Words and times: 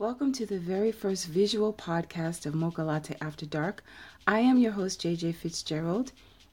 Welcome 0.00 0.30
to 0.34 0.46
the 0.46 0.60
very 0.60 0.92
first 0.92 1.26
visual 1.26 1.72
podcast 1.72 2.46
of 2.46 2.54
Mocha 2.54 2.84
Latte 2.84 3.16
After 3.20 3.44
Dark. 3.44 3.82
I 4.28 4.38
am 4.38 4.56
your 4.56 4.70
host, 4.70 5.02
JJ 5.02 5.34
Fitzgerald, 5.34 6.12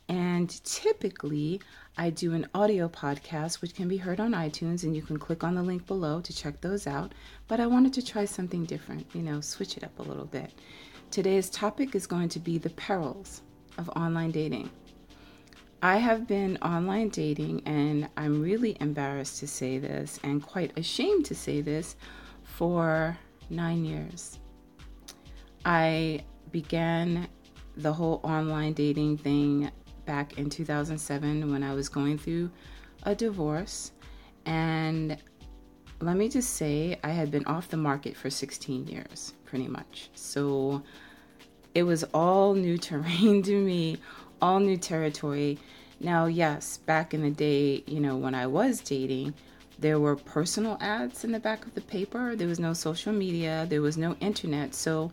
and 0.10 0.50
typically 0.64 1.62
I 1.96 2.10
do 2.10 2.34
an 2.34 2.47
audio 2.55 2.89
podcast 2.89 3.62
which 3.62 3.76
can 3.76 3.88
be 3.88 3.97
heard 3.97 4.20
on 4.20 4.31
iTunes, 4.31 4.81
and 4.81 4.96
you 4.96 5.04
can 5.04 5.20
click 5.20 5.44
on 5.44 5.54
the 5.54 5.62
link 5.62 5.86
below 5.86 6.21
to 6.21 6.36
check 6.36 6.60
those 6.60 6.88
out. 6.88 7.13
But 7.47 7.60
I 7.60 7.68
wanted 7.68 7.94
to 7.94 8.04
try 8.04 8.26
something 8.26 8.66
different, 8.66 9.05
you 9.13 9.21
know, 9.21 9.41
switch 9.41 9.77
it 9.77 9.84
up 9.84 10.00
a 10.00 10.02
little 10.02 10.25
bit. 10.25 10.52
Today's 11.12 11.52
topic 11.52 11.93
is 11.93 12.07
going 12.07 12.30
to 12.30 12.39
be 12.39 12.57
the 12.57 12.71
perils 12.71 13.43
of 13.77 13.89
online 13.89 14.32
dating. 14.32 14.71
I 15.84 15.98
have 15.98 16.25
been 16.25 16.57
online 16.64 17.09
dating, 17.09 17.62
and 17.68 18.09
I'm 18.18 18.41
really 18.41 18.75
embarrassed 18.80 19.39
to 19.41 19.48
say 19.48 19.77
this 19.77 20.20
and 20.23 20.41
quite 20.41 20.75
ashamed 20.80 21.25
to 21.25 21.36
say 21.36 21.62
this 21.62 21.96
for 22.43 23.20
nine 23.50 23.86
years. 23.86 24.39
I 25.66 26.23
began 26.52 27.27
the 27.77 27.91
whole 27.91 28.21
online 28.23 28.73
dating 28.73 29.18
thing 29.18 29.71
back 30.05 30.38
in 30.38 30.49
2007 30.49 31.52
when 31.52 31.63
I 31.63 31.73
was 31.73 31.90
going 31.90 32.18
through 32.18 32.52
a 33.04 33.16
divorce. 33.16 33.91
And 34.45 35.18
let 36.02 36.18
me 36.18 36.30
just 36.30 36.52
say, 36.52 36.99
I 37.04 37.09
had 37.09 37.31
been 37.31 37.45
off 37.45 37.70
the 37.70 37.77
market 37.77 38.16
for 38.16 38.30
16 38.30 38.88
years, 38.88 39.34
pretty 39.46 39.68
much. 39.68 40.09
So 40.13 40.84
it 41.73 41.84
was 41.84 42.04
all 42.13 42.54
new 42.54 42.77
terrain 42.90 43.41
to 43.43 43.59
me, 43.59 43.98
all 44.41 44.59
new 44.59 44.77
territory. 44.77 45.57
Now, 45.99 46.26
yes, 46.26 46.77
back 46.77 47.13
in 47.13 47.21
the 47.21 47.32
day, 47.32 47.84
you 47.88 47.99
know, 47.99 48.18
when 48.18 48.35
I 48.35 48.48
was 48.48 48.82
dating, 48.82 49.34
there 49.79 49.99
were 49.99 50.15
personal 50.15 50.77
ads 50.79 51.23
in 51.23 51.31
the 51.31 51.39
back 51.39 51.65
of 51.65 51.75
the 51.75 51.81
paper. 51.81 52.35
There 52.35 52.47
was 52.47 52.59
no 52.59 52.73
social 52.73 53.13
media, 53.13 53.65
there 53.70 53.81
was 53.81 53.98
no 53.98 54.15
internet. 54.20 54.73
So 54.73 55.11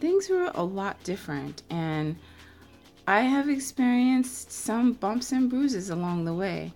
things 0.00 0.28
were 0.28 0.50
a 0.54 0.62
lot 0.62 1.02
different. 1.04 1.62
And 1.70 2.16
I 3.06 3.20
have 3.22 3.48
experienced 3.48 4.52
some 4.52 4.92
bumps 4.92 5.32
and 5.32 5.48
bruises 5.48 5.90
along 5.90 6.24
the 6.24 6.34
way. 6.34 6.72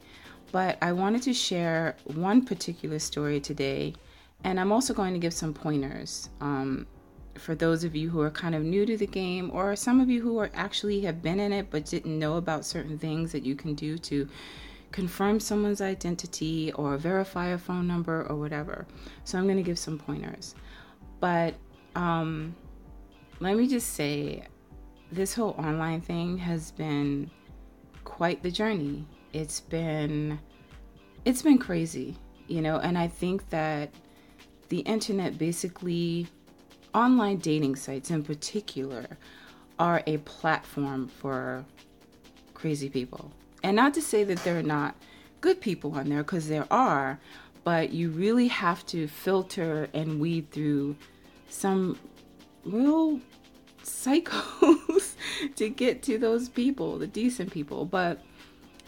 But 0.52 0.78
I 0.80 0.92
wanted 0.92 1.22
to 1.22 1.34
share 1.34 1.96
one 2.04 2.44
particular 2.44 2.98
story 2.98 3.40
today. 3.40 3.94
And 4.44 4.58
I'm 4.58 4.72
also 4.72 4.94
going 4.94 5.12
to 5.12 5.18
give 5.18 5.34
some 5.34 5.52
pointers 5.52 6.30
um, 6.40 6.86
for 7.34 7.54
those 7.54 7.84
of 7.84 7.94
you 7.94 8.08
who 8.08 8.20
are 8.20 8.30
kind 8.30 8.54
of 8.54 8.62
new 8.62 8.86
to 8.86 8.96
the 8.96 9.06
game, 9.06 9.50
or 9.52 9.76
some 9.76 10.00
of 10.00 10.08
you 10.08 10.22
who 10.22 10.38
are 10.38 10.50
actually 10.54 11.00
have 11.02 11.22
been 11.22 11.40
in 11.40 11.52
it 11.52 11.70
but 11.70 11.84
didn't 11.84 12.18
know 12.18 12.36
about 12.36 12.64
certain 12.64 12.98
things 12.98 13.32
that 13.32 13.44
you 13.44 13.54
can 13.54 13.74
do 13.74 13.98
to 13.98 14.28
confirm 14.92 15.40
someone's 15.40 15.80
identity 15.80 16.72
or 16.72 16.96
verify 16.96 17.48
a 17.48 17.58
phone 17.58 17.86
number 17.86 18.26
or 18.28 18.36
whatever. 18.36 18.86
So 19.24 19.38
I'm 19.38 19.44
going 19.44 19.56
to 19.56 19.62
give 19.62 19.78
some 19.78 19.98
pointers. 19.98 20.54
But 21.20 21.54
um, 21.94 22.54
let 23.40 23.56
me 23.56 23.68
just 23.68 23.94
say 23.94 24.44
this 25.12 25.34
whole 25.34 25.54
online 25.58 26.00
thing 26.00 26.38
has 26.38 26.70
been 26.72 27.30
quite 28.04 28.42
the 28.42 28.50
journey. 28.50 29.06
It's 29.32 29.60
been 29.60 30.38
it's 31.24 31.42
been 31.42 31.58
crazy, 31.58 32.16
you 32.46 32.62
know, 32.62 32.78
and 32.78 32.96
I 32.96 33.08
think 33.08 33.50
that 33.50 33.90
the 34.68 34.78
internet 34.80 35.38
basically 35.38 36.28
online 36.94 37.38
dating 37.38 37.76
sites 37.76 38.10
in 38.10 38.22
particular 38.22 39.06
are 39.78 40.02
a 40.06 40.18
platform 40.18 41.08
for 41.08 41.64
crazy 42.54 42.88
people 42.88 43.30
and 43.62 43.76
not 43.76 43.94
to 43.94 44.02
say 44.02 44.24
that 44.24 44.38
there 44.44 44.58
are 44.58 44.62
not 44.62 44.94
good 45.40 45.60
people 45.60 45.94
on 45.94 46.08
there, 46.08 46.22
because 46.22 46.48
there 46.48 46.66
are, 46.70 47.18
but 47.64 47.92
you 47.92 48.10
really 48.10 48.48
have 48.48 48.84
to 48.86 49.08
filter 49.08 49.88
and 49.92 50.20
weed 50.20 50.50
through 50.50 50.96
some 51.48 51.98
real 52.64 53.20
psychos 53.82 55.14
to 55.56 55.68
get 55.68 56.02
to 56.04 56.18
those 56.18 56.48
people, 56.48 56.98
the 56.98 57.06
decent 57.06 57.52
people. 57.52 57.84
But 57.84 58.22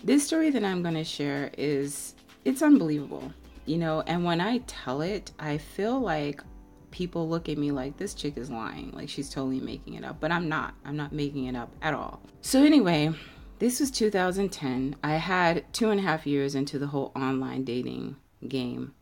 this 0.04 0.26
story 0.26 0.50
that 0.50 0.64
I'm 0.64 0.82
going 0.82 0.94
to 0.94 1.04
share 1.04 1.50
is 1.56 2.14
it's 2.44 2.62
unbelievable, 2.62 3.32
you 3.66 3.78
know, 3.78 4.02
and 4.06 4.24
when 4.24 4.40
I 4.40 4.58
tell 4.66 5.00
it, 5.00 5.32
I 5.38 5.58
feel 5.58 6.00
like 6.00 6.42
people 6.90 7.28
look 7.28 7.48
at 7.48 7.58
me 7.58 7.70
like 7.70 7.96
this 7.96 8.14
chick 8.14 8.36
is 8.36 8.50
lying, 8.50 8.90
like 8.92 9.08
she's 9.08 9.30
totally 9.30 9.60
making 9.60 9.94
it 9.94 10.04
up, 10.04 10.20
but 10.20 10.32
I'm 10.32 10.48
not. 10.48 10.74
I'm 10.84 10.96
not 10.96 11.12
making 11.12 11.46
it 11.46 11.56
up 11.56 11.70
at 11.82 11.94
all. 11.94 12.20
So 12.40 12.62
anyway, 12.62 13.12
this 13.58 13.80
was 13.80 13.90
2010. 13.90 14.96
I 15.02 15.14
had 15.14 15.64
two 15.72 15.90
and 15.90 16.00
a 16.00 16.02
half 16.02 16.26
years 16.26 16.54
into 16.54 16.78
the 16.78 16.88
whole 16.88 17.12
online 17.14 17.64
dating 17.64 18.16
game. 18.46 18.94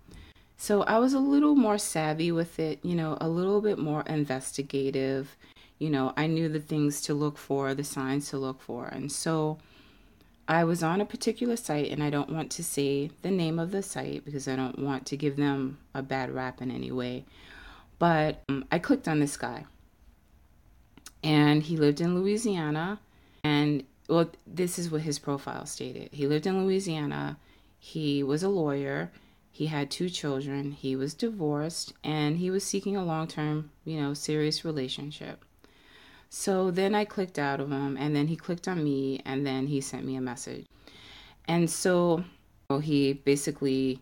So 0.57 0.83
I 0.83 0.99
was 0.99 1.13
a 1.13 1.19
little 1.19 1.55
more 1.55 1.79
savvy 1.79 2.33
with 2.33 2.59
it, 2.59 2.79
you 2.83 2.95
know, 2.95 3.19
a 3.21 3.29
little 3.29 3.61
bit 3.61 3.79
more 3.79 4.03
investigative. 4.03 5.37
You 5.79 5.91
know, 5.91 6.15
I 6.17 6.27
knew 6.27 6.49
the 6.49 6.61
things 6.61 7.03
to 7.03 7.15
look 7.15 7.37
for, 7.37 7.75
the 7.75 7.85
signs 7.85 8.31
to 8.31 8.39
look 8.39 8.63
for. 8.63 8.87
And 8.87 9.13
so 9.13 9.59
I 10.49 10.65
was 10.65 10.83
on 10.83 11.01
a 11.01 11.05
particular 11.05 11.57
site, 11.57 11.91
and 11.91 12.03
I 12.03 12.09
don't 12.09 12.31
want 12.31 12.51
to 12.53 12.65
say 12.65 13.11
the 13.23 13.31
name 13.31 13.59
of 13.59 13.73
the 13.73 13.83
site 13.83 14.25
because 14.25 14.49
I 14.49 14.57
don't 14.57 14.79
want 14.79 15.05
to 15.07 15.17
give 15.17 15.37
them 15.37 15.79
a 15.93 16.03
bad 16.03 16.31
rap 16.31 16.63
in 16.63 16.71
any 16.71 16.91
way. 16.91 17.25
But 17.99 18.43
um, 18.49 18.65
I 18.71 18.79
clicked 18.79 19.09
on 19.09 19.21
this 19.21 19.37
guy, 19.37 19.67
and 21.23 21.63
he 21.63 21.77
lived 21.77 22.01
in 22.01 22.15
Louisiana, 22.15 23.01
and 23.43 23.83
well, 24.09 24.31
this 24.47 24.79
is 24.79 24.91
what 24.91 25.03
his 25.03 25.19
profile 25.19 25.67
stated. 25.67 26.11
He 26.13 26.27
lived 26.27 26.47
in 26.47 26.65
Louisiana. 26.65 27.39
He 27.79 28.23
was 28.23 28.43
a 28.43 28.49
lawyer. 28.49 29.11
He 29.51 29.67
had 29.67 29.91
two 29.91 30.09
children. 30.09 30.73
He 30.73 30.97
was 30.97 31.15
divorced 31.15 31.95
and 32.05 32.37
he 32.37 32.51
was 32.51 32.63
seeking 32.63 32.97
a 32.97 33.05
long 33.05 33.27
term, 33.27 33.71
you 33.85 34.01
know, 34.01 34.15
serious 34.15 34.65
relationship. 34.65 35.45
So 36.29 36.71
then 36.71 36.95
I 36.95 37.05
clicked 37.05 37.39
out 37.39 37.61
of 37.61 37.71
him 37.71 37.97
and 37.97 38.15
then 38.15 38.27
he 38.27 38.37
clicked 38.37 38.69
on 38.69 38.83
me 38.85 39.21
and 39.25 39.47
then 39.47 39.67
he 39.67 39.81
sent 39.81 40.05
me 40.05 40.17
a 40.17 40.21
message. 40.21 40.67
And 41.49 41.71
so 41.71 42.25
well, 42.69 42.81
he 42.81 43.13
basically 43.13 44.01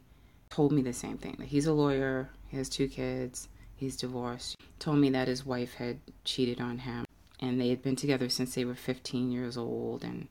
told 0.50 0.72
me 0.72 0.82
the 0.82 0.92
same 0.92 1.18
thing 1.18 1.36
that 1.38 1.46
he's 1.46 1.66
a 1.66 1.72
lawyer, 1.72 2.30
he 2.48 2.56
has 2.56 2.68
two 2.68 2.88
kids, 2.88 3.48
he's 3.76 3.96
divorced. 3.96 4.56
Told 4.78 4.98
me 4.98 5.10
that 5.10 5.28
his 5.28 5.44
wife 5.44 5.74
had 5.74 6.00
cheated 6.24 6.60
on 6.60 6.78
him 6.78 7.04
and 7.44 7.60
they 7.60 7.68
had 7.68 7.82
been 7.82 7.96
together 7.96 8.28
since 8.28 8.54
they 8.54 8.64
were 8.64 8.74
15 8.74 9.30
years 9.30 9.56
old 9.56 10.02
and 10.02 10.28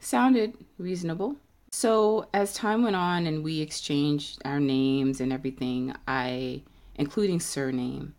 sounded 0.00 0.54
reasonable. 0.78 1.36
So, 1.72 2.28
as 2.32 2.54
time 2.54 2.84
went 2.84 2.96
on 2.96 3.26
and 3.26 3.42
we 3.42 3.60
exchanged 3.60 4.40
our 4.44 4.60
names 4.60 5.20
and 5.20 5.32
everything, 5.32 5.94
I, 6.06 6.62
including 6.94 7.40
surname, 7.40 8.14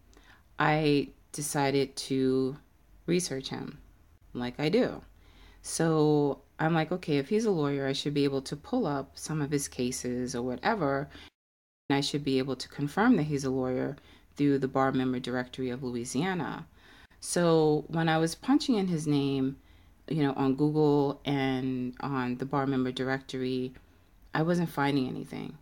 I 0.60 1.10
decided 1.32 1.96
to 1.96 2.58
research 3.06 3.50
him 3.50 3.78
like 4.34 4.60
I 4.60 4.68
do. 4.70 5.02
So, 5.62 6.42
I'm 6.60 6.74
like, 6.74 6.92
okay, 6.92 7.18
if 7.18 7.30
he's 7.30 7.46
a 7.46 7.52
lawyer, 7.52 7.88
I 7.88 7.94
should 7.94 8.14
be 8.14 8.26
able 8.26 8.42
to 8.42 8.56
pull 8.56 8.86
up 8.86 9.12
some 9.16 9.42
of 9.42 9.52
his 9.52 9.68
cases 9.68 10.36
or 10.36 10.42
whatever. 10.42 11.10
And 11.90 11.98
I 11.98 12.02
should 12.02 12.24
be 12.24 12.40
able 12.40 12.56
to 12.56 12.68
confirm 12.68 13.16
that 13.18 13.24
he's 13.24 13.46
a 13.46 13.50
lawyer 13.50 13.96
through 14.36 14.60
the 14.60 14.68
bar 14.68 14.92
member 14.92 15.20
directory 15.20 15.70
of 15.70 15.84
Louisiana. 15.84 16.68
So 17.26 17.86
when 17.88 18.08
I 18.08 18.20
was 18.20 18.36
punching 18.36 18.76
in 18.76 18.88
his 18.88 19.08
name, 19.08 19.58
you 20.08 20.22
know, 20.22 20.34
on 20.34 20.54
Google 20.54 21.20
and 21.26 21.96
on 22.00 22.38
the 22.38 22.46
bar 22.46 22.68
member 22.68 22.92
directory, 22.92 23.74
I 24.36 24.44
wasn't 24.44 24.70
finding 24.70 25.08
anything. 25.08 25.58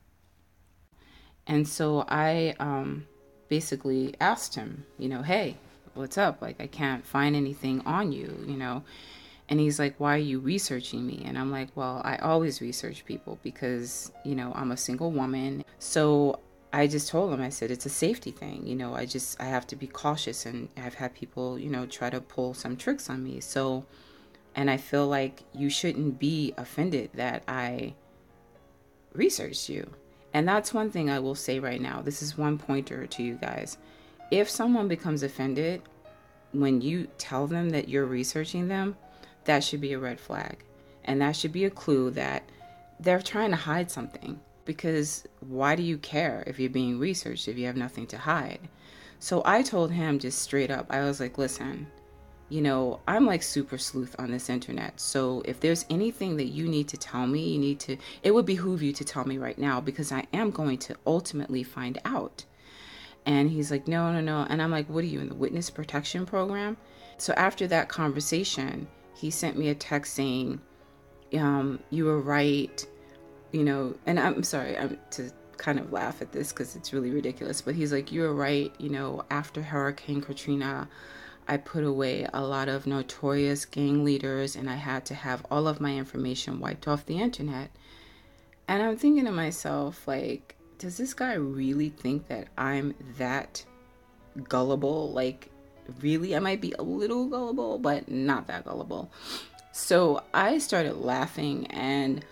And 1.47 1.65
so 1.65 2.03
I 2.09 2.53
um, 2.59 3.07
basically 3.47 4.13
asked 4.19 4.55
him, 4.55 4.85
you 4.99 5.07
know, 5.07 5.21
hey, 5.21 5.55
what's 5.93 6.17
up? 6.17 6.41
Like, 6.41 6.59
I 6.59 6.67
can't 6.67 7.07
find 7.07 7.33
anything 7.33 7.79
on 7.85 8.11
you, 8.11 8.43
you 8.45 8.57
know? 8.57 8.83
And 9.47 9.57
he's 9.57 9.79
like, 9.79 9.95
why 9.99 10.15
are 10.15 10.17
you 10.17 10.41
researching 10.41 11.07
me? 11.07 11.23
And 11.25 11.37
I'm 11.37 11.49
like, 11.49 11.69
well, 11.75 12.01
I 12.03 12.17
always 12.17 12.59
research 12.59 13.05
people 13.05 13.39
because, 13.41 14.11
you 14.25 14.35
know, 14.35 14.51
I'm 14.53 14.71
a 14.71 14.77
single 14.77 15.11
woman. 15.11 15.63
So 15.79 16.39
I 16.75 16.87
just 16.87 17.07
told 17.07 17.31
him, 17.31 17.39
I 17.39 17.49
said, 17.49 17.69
it's 17.69 17.85
a 17.85 17.89
safety 17.89 18.31
thing. 18.31 18.65
You 18.65 18.75
know, 18.75 18.95
I 18.95 19.05
just, 19.05 19.39
I 19.39 19.45
have 19.45 19.67
to 19.67 19.75
be 19.75 19.85
cautious. 19.85 20.47
And 20.47 20.69
I've 20.75 20.95
had 20.95 21.13
people, 21.13 21.59
you 21.59 21.69
know, 21.69 21.85
try 21.85 22.09
to 22.09 22.19
pull 22.19 22.55
some 22.55 22.75
tricks 22.75 23.11
on 23.11 23.23
me. 23.23 23.41
So, 23.41 23.85
and 24.55 24.71
I 24.71 24.77
feel 24.77 25.07
like 25.07 25.43
you 25.53 25.69
shouldn't 25.69 26.17
be 26.17 26.55
offended 26.57 27.11
that 27.13 27.43
I 27.47 27.93
researched 29.13 29.69
you. 29.69 29.87
And 30.33 30.47
that's 30.47 30.73
one 30.73 30.89
thing 30.89 31.11
I 31.11 31.19
will 31.19 31.35
say 31.35 31.59
right 31.59 31.79
now. 31.79 32.01
This 32.01 32.23
is 32.23 32.39
one 32.39 32.57
pointer 32.57 33.05
to 33.05 33.23
you 33.23 33.35
guys. 33.35 33.77
If 34.31 34.49
someone 34.49 34.87
becomes 34.87 35.21
offended 35.21 35.83
when 36.53 36.81
you 36.81 37.07
tell 37.19 37.45
them 37.45 37.69
that 37.69 37.87
you're 37.87 38.05
researching 38.05 38.67
them, 38.67 38.97
that 39.45 39.63
should 39.63 39.81
be 39.81 39.93
a 39.93 39.99
red 39.99 40.19
flag. 40.19 40.63
And 41.05 41.21
that 41.21 41.35
should 41.35 41.51
be 41.51 41.65
a 41.65 41.69
clue 41.69 42.09
that 42.11 42.49
they're 42.99 43.21
trying 43.21 43.51
to 43.51 43.57
hide 43.57 43.91
something 43.91 44.39
because 44.65 45.25
why 45.41 45.75
do 45.75 45.83
you 45.83 45.97
care 45.97 46.43
if 46.47 46.59
you're 46.59 46.69
being 46.69 46.99
researched 46.99 47.47
if 47.47 47.57
you 47.57 47.65
have 47.65 47.77
nothing 47.77 48.07
to 48.07 48.17
hide? 48.17 48.59
So 49.19 49.41
I 49.45 49.61
told 49.61 49.91
him 49.91 50.19
just 50.19 50.39
straight 50.39 50.71
up, 50.71 50.87
I 50.89 51.01
was 51.01 51.19
like, 51.19 51.37
listen, 51.37 51.87
you 52.49 52.61
know, 52.61 52.99
I'm 53.07 53.25
like 53.25 53.41
super 53.41 53.77
sleuth 53.77 54.15
on 54.19 54.31
this 54.31 54.49
internet. 54.49 54.99
So 54.99 55.41
if 55.45 55.59
there's 55.59 55.85
anything 55.89 56.37
that 56.37 56.47
you 56.47 56.67
need 56.67 56.87
to 56.89 56.97
tell 56.97 57.25
me, 57.25 57.53
you 57.53 57.59
need 57.59 57.79
to, 57.81 57.97
it 58.21 58.31
would 58.31 58.45
behoove 58.45 58.83
you 58.83 58.93
to 58.93 59.03
tell 59.03 59.25
me 59.25 59.37
right 59.37 59.57
now 59.57 59.81
because 59.81 60.11
I 60.11 60.27
am 60.33 60.51
going 60.51 60.77
to 60.79 60.95
ultimately 61.07 61.63
find 61.63 61.99
out. 62.05 62.45
And 63.25 63.49
he's 63.49 63.71
like, 63.71 63.87
no, 63.87 64.11
no, 64.11 64.19
no. 64.19 64.45
And 64.49 64.61
I'm 64.61 64.71
like, 64.71 64.89
what 64.89 65.03
are 65.03 65.07
you 65.07 65.21
in 65.21 65.29
the 65.29 65.35
witness 65.35 65.69
protection 65.69 66.25
program? 66.25 66.77
So 67.17 67.33
after 67.33 67.65
that 67.67 67.87
conversation, 67.87 68.87
he 69.15 69.31
sent 69.31 69.57
me 69.57 69.69
a 69.69 69.75
text 69.75 70.13
saying, 70.13 70.59
um, 71.37 71.79
you 71.89 72.05
were 72.05 72.19
right, 72.19 72.85
you 73.53 73.63
know, 73.63 73.95
and 74.05 74.19
I'm 74.19 74.43
sorry, 74.43 74.77
I'm 74.77 74.97
to 75.11 75.31
kind 75.57 75.79
of 75.79 75.93
laugh 75.93 76.21
at 76.21 76.31
this 76.31 76.51
because 76.51 76.75
it's 76.75 76.91
really 76.91 77.11
ridiculous, 77.11 77.61
but 77.61 77.75
he's 77.75 77.93
like, 77.93 78.11
you 78.11 78.21
were 78.21 78.33
right, 78.33 78.73
you 78.79 78.89
know, 78.89 79.23
after 79.29 79.61
Hurricane 79.61 80.21
Katrina, 80.21 80.89
I 81.47 81.57
put 81.57 81.83
away 81.83 82.27
a 82.33 82.41
lot 82.41 82.67
of 82.67 82.87
notorious 82.87 83.65
gang 83.65 84.03
leaders 84.03 84.55
and 84.55 84.69
I 84.69 84.75
had 84.75 85.05
to 85.05 85.13
have 85.13 85.45
all 85.51 85.67
of 85.67 85.79
my 85.79 85.95
information 85.95 86.59
wiped 86.59 86.87
off 86.87 87.05
the 87.05 87.19
internet. 87.19 87.69
And 88.67 88.81
I'm 88.81 88.97
thinking 88.97 89.25
to 89.25 89.31
myself, 89.31 90.07
like, 90.07 90.55
does 90.79 90.97
this 90.97 91.13
guy 91.13 91.33
really 91.33 91.89
think 91.89 92.27
that 92.27 92.47
I'm 92.57 92.95
that 93.17 93.63
gullible? 94.49 95.11
Like, 95.11 95.49
really? 96.01 96.35
I 96.35 96.39
might 96.39 96.61
be 96.61 96.73
a 96.79 96.81
little 96.81 97.27
gullible, 97.27 97.77
but 97.77 98.09
not 98.09 98.47
that 98.47 98.65
gullible. 98.65 99.11
So 99.73 100.23
I 100.33 100.57
started 100.57 100.97
laughing 100.97 101.67
and 101.67 102.25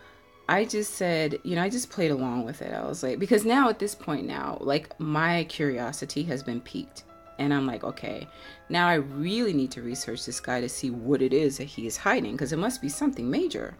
I 0.51 0.65
just 0.65 0.95
said, 0.95 1.39
you 1.43 1.55
know, 1.55 1.63
I 1.63 1.69
just 1.69 1.89
played 1.89 2.11
along 2.11 2.43
with 2.43 2.61
it. 2.61 2.73
I 2.73 2.85
was 2.85 3.03
like, 3.03 3.19
because 3.19 3.45
now 3.45 3.69
at 3.69 3.79
this 3.79 3.95
point 3.95 4.27
now, 4.27 4.57
like 4.59 4.99
my 4.99 5.45
curiosity 5.45 6.23
has 6.23 6.43
been 6.43 6.59
piqued. 6.59 7.05
And 7.39 7.53
I'm 7.53 7.65
like, 7.65 7.85
okay, 7.85 8.27
now 8.67 8.89
I 8.89 8.95
really 8.95 9.53
need 9.53 9.71
to 9.71 9.81
research 9.81 10.25
this 10.25 10.41
guy 10.41 10.59
to 10.59 10.67
see 10.67 10.89
what 10.89 11.21
it 11.21 11.31
is 11.31 11.57
that 11.57 11.63
he 11.63 11.87
is 11.87 11.95
hiding 11.95 12.33
because 12.33 12.51
it 12.51 12.57
must 12.57 12.81
be 12.81 12.89
something 12.89 13.31
major. 13.31 13.77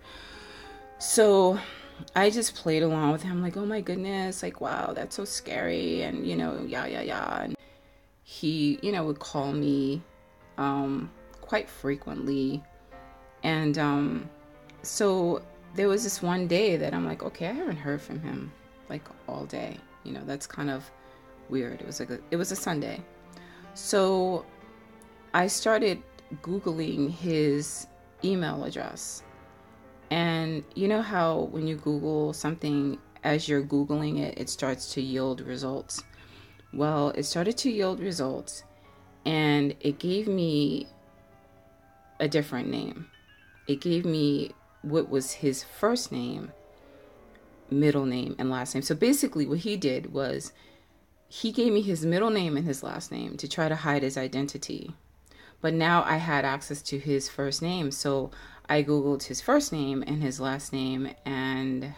So 0.98 1.60
I 2.16 2.30
just 2.30 2.56
played 2.56 2.84
along 2.84 3.12
with 3.12 3.22
him, 3.22 3.42
like, 3.42 3.58
oh 3.58 3.66
my 3.66 3.82
goodness, 3.82 4.42
like, 4.42 4.62
wow, 4.62 4.94
that's 4.94 5.18
so 5.18 5.26
scary. 5.26 6.04
And, 6.04 6.26
you 6.26 6.38
know, 6.38 6.64
yeah, 6.66 6.86
yeah, 6.86 7.02
yeah. 7.02 7.44
And 7.44 7.58
he, 8.24 8.80
you 8.82 8.94
know, 8.94 9.04
would 9.04 9.20
call 9.20 9.52
me 9.52 10.02
um, 10.58 11.12
quite 11.42 11.70
frequently. 11.70 12.64
And 13.44 13.78
um, 13.78 14.30
so 14.84 15.42
there 15.76 15.88
was 15.88 16.04
this 16.04 16.22
one 16.22 16.48
day 16.48 16.78
that 16.78 16.94
I'm 16.94 17.06
like, 17.06 17.24
okay, 17.24 17.48
I 17.48 17.54
haven't 17.54 17.78
heard 17.78 18.02
from 18.02 18.22
him 18.22 18.52
like 18.90 19.04
all 19.28 19.46
day. 19.46 19.78
You 20.04 20.14
know, 20.14 20.22
that's 20.26 20.48
kind 20.48 20.70
of 20.70 20.90
weird. 21.50 21.82
It 21.82 21.88
was 21.88 22.00
like 22.00 22.10
a, 22.10 22.20
it 22.32 22.36
was 22.36 22.52
a 22.52 22.56
Sunday. 22.56 23.02
So 23.74 24.46
I 25.34 25.48
started 25.48 26.02
Googling 26.42 27.12
his 27.12 27.88
email 28.24 28.64
address. 28.64 29.24
And 30.10 30.64
you 30.76 30.88
know 30.88 31.02
how 31.02 31.44
when 31.52 31.68
you 31.68 31.78
Google 31.78 32.34
something, 32.34 32.98
as 33.24 33.48
you're 33.48 33.64
Googling 33.64 34.20
it, 34.20 34.38
it 34.38 34.50
starts 34.50 34.94
to 34.94 35.02
yield 35.02 35.42
results? 35.42 36.04
Well, 36.74 37.10
it 37.10 37.24
started 37.24 37.58
to 37.60 37.72
yield 37.72 38.00
results 38.00 38.64
and 39.26 39.76
it 39.80 40.00
gave 40.00 40.28
me 40.28 40.88
a 42.20 42.28
different 42.28 42.70
name. 42.70 43.08
It 43.68 43.80
gave 43.82 44.06
me 44.06 44.52
what 44.82 45.10
was 45.10 45.34
his 45.34 45.64
first 45.64 46.12
name, 46.12 46.52
middle 47.70 48.06
name, 48.06 48.36
and 48.38 48.50
last 48.50 48.74
name. 48.74 48.82
So 48.82 48.96
basically, 48.96 49.46
what 49.46 49.60
he 49.60 49.78
did 49.78 50.14
was 50.14 50.52
he 51.28 51.52
gave 51.52 51.72
me 51.72 51.82
his 51.82 52.06
middle 52.06 52.30
name 52.30 52.58
and 52.58 52.66
his 52.66 52.84
last 52.84 53.12
name 53.12 53.38
to 53.38 53.48
try 53.48 53.70
to 53.70 53.76
hide 53.76 54.04
his 54.04 54.18
identity. 54.18 54.94
But 55.62 55.74
now 55.74 56.04
I 56.04 56.18
had 56.18 56.44
access 56.44 56.82
to 56.84 57.00
his 57.00 57.30
first 57.30 57.62
name. 57.62 57.92
So 57.92 58.32
I 58.68 58.84
Googled 58.84 59.24
his 59.24 59.42
first 59.42 59.72
name 59.72 60.04
and 60.06 60.22
his 60.22 60.40
last 60.40 60.74
name, 60.74 61.10
and 61.26 61.94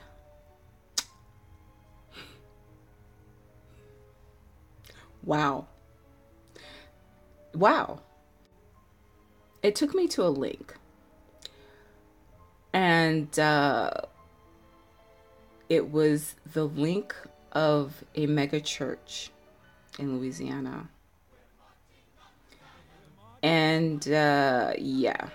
wow. 5.24 5.68
Wow. 7.54 8.02
It 9.62 9.76
took 9.76 9.96
me 9.96 10.08
to 10.10 10.24
a 10.24 10.30
link. 10.30 10.76
And 12.74 13.38
uh, 13.40 13.92
it 15.70 15.92
was 15.92 16.36
the 16.54 16.66
link 16.66 17.16
of 17.52 18.04
a 18.16 18.26
mega 18.26 18.60
church 18.60 19.30
in 20.00 20.18
Louisiana. 20.18 20.90
And 23.44 24.08
uh, 24.10 24.74
yeah, 24.78 25.28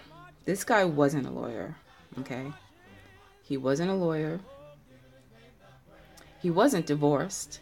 this 0.45 0.65
guy 0.65 0.85
wasn't 0.85 1.27
a 1.27 1.31
lawyer, 1.31 1.77
okay? 2.19 2.53
He 3.43 3.57
wasn't 3.57 3.91
a 3.91 3.95
lawyer. 3.95 4.41
He 6.41 6.51
wasn't 6.51 6.87
divorced. 6.87 7.61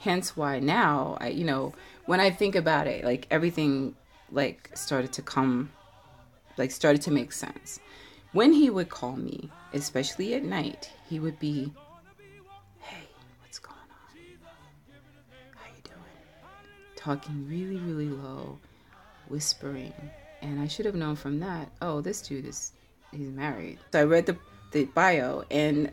Hence 0.00 0.36
why 0.36 0.60
now, 0.60 1.18
I, 1.20 1.28
you 1.28 1.44
know, 1.44 1.74
when 2.06 2.20
I 2.20 2.30
think 2.30 2.54
about 2.54 2.86
it, 2.86 3.04
like 3.04 3.26
everything 3.30 3.96
like 4.30 4.70
started 4.74 5.12
to 5.14 5.22
come, 5.22 5.70
like 6.56 6.70
started 6.70 7.02
to 7.02 7.10
make 7.10 7.32
sense. 7.32 7.80
When 8.32 8.52
he 8.52 8.70
would 8.70 8.88
call 8.88 9.16
me, 9.16 9.50
especially 9.72 10.34
at 10.34 10.44
night, 10.44 10.90
he 11.08 11.20
would 11.20 11.38
be 11.38 11.72
"Hey, 12.80 13.06
what's 13.40 13.58
going 13.58 13.76
on? 13.76 14.48
How 15.54 15.66
you 15.74 15.82
doing?" 15.82 15.96
talking 16.96 17.48
really, 17.48 17.76
really 17.76 18.08
low, 18.08 18.58
whispering. 19.28 19.94
And 20.42 20.60
I 20.60 20.66
should 20.66 20.86
have 20.86 20.94
known 20.94 21.16
from 21.16 21.40
that, 21.40 21.70
oh, 21.80 22.00
this 22.00 22.20
dude 22.20 22.46
is 22.46 22.72
he's 23.10 23.30
married. 23.30 23.78
So 23.92 24.00
I 24.00 24.04
read 24.04 24.26
the 24.26 24.36
the 24.72 24.84
bio 24.86 25.44
and 25.50 25.92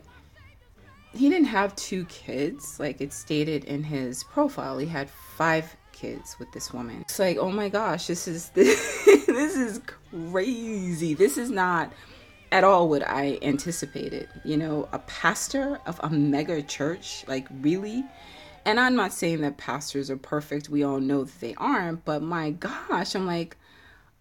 he 1.14 1.30
didn't 1.30 1.46
have 1.46 1.74
two 1.76 2.04
kids 2.06 2.78
like 2.80 3.00
it 3.00 3.12
stated 3.12 3.64
in 3.64 3.82
his 3.82 4.24
profile. 4.24 4.78
He 4.78 4.86
had 4.86 5.08
five 5.08 5.74
kids 5.92 6.36
with 6.38 6.50
this 6.52 6.72
woman. 6.72 7.02
It's 7.02 7.18
like, 7.18 7.38
oh 7.38 7.50
my 7.50 7.68
gosh, 7.68 8.08
this 8.08 8.26
is 8.26 8.48
this, 8.50 9.04
this 9.26 9.56
is 9.56 9.80
crazy. 10.10 11.14
This 11.14 11.38
is 11.38 11.50
not 11.50 11.92
at 12.54 12.64
all 12.64 12.88
what 12.88 13.06
I 13.06 13.38
anticipated. 13.42 14.28
You 14.44 14.56
know, 14.56 14.88
a 14.92 15.00
pastor 15.00 15.80
of 15.86 16.00
a 16.02 16.08
mega 16.08 16.62
church, 16.62 17.24
like 17.26 17.48
really? 17.60 18.04
and 18.64 18.80
I'm 18.80 18.96
not 18.96 19.12
saying 19.12 19.42
that 19.42 19.56
pastors 19.58 20.10
are 20.10 20.16
perfect. 20.16 20.68
We 20.68 20.84
all 20.84 21.00
know 21.00 21.24
that 21.24 21.40
they 21.40 21.54
aren't, 21.56 22.04
but 22.04 22.22
my 22.22 22.50
gosh, 22.50 23.14
I'm 23.14 23.26
like, 23.26 23.56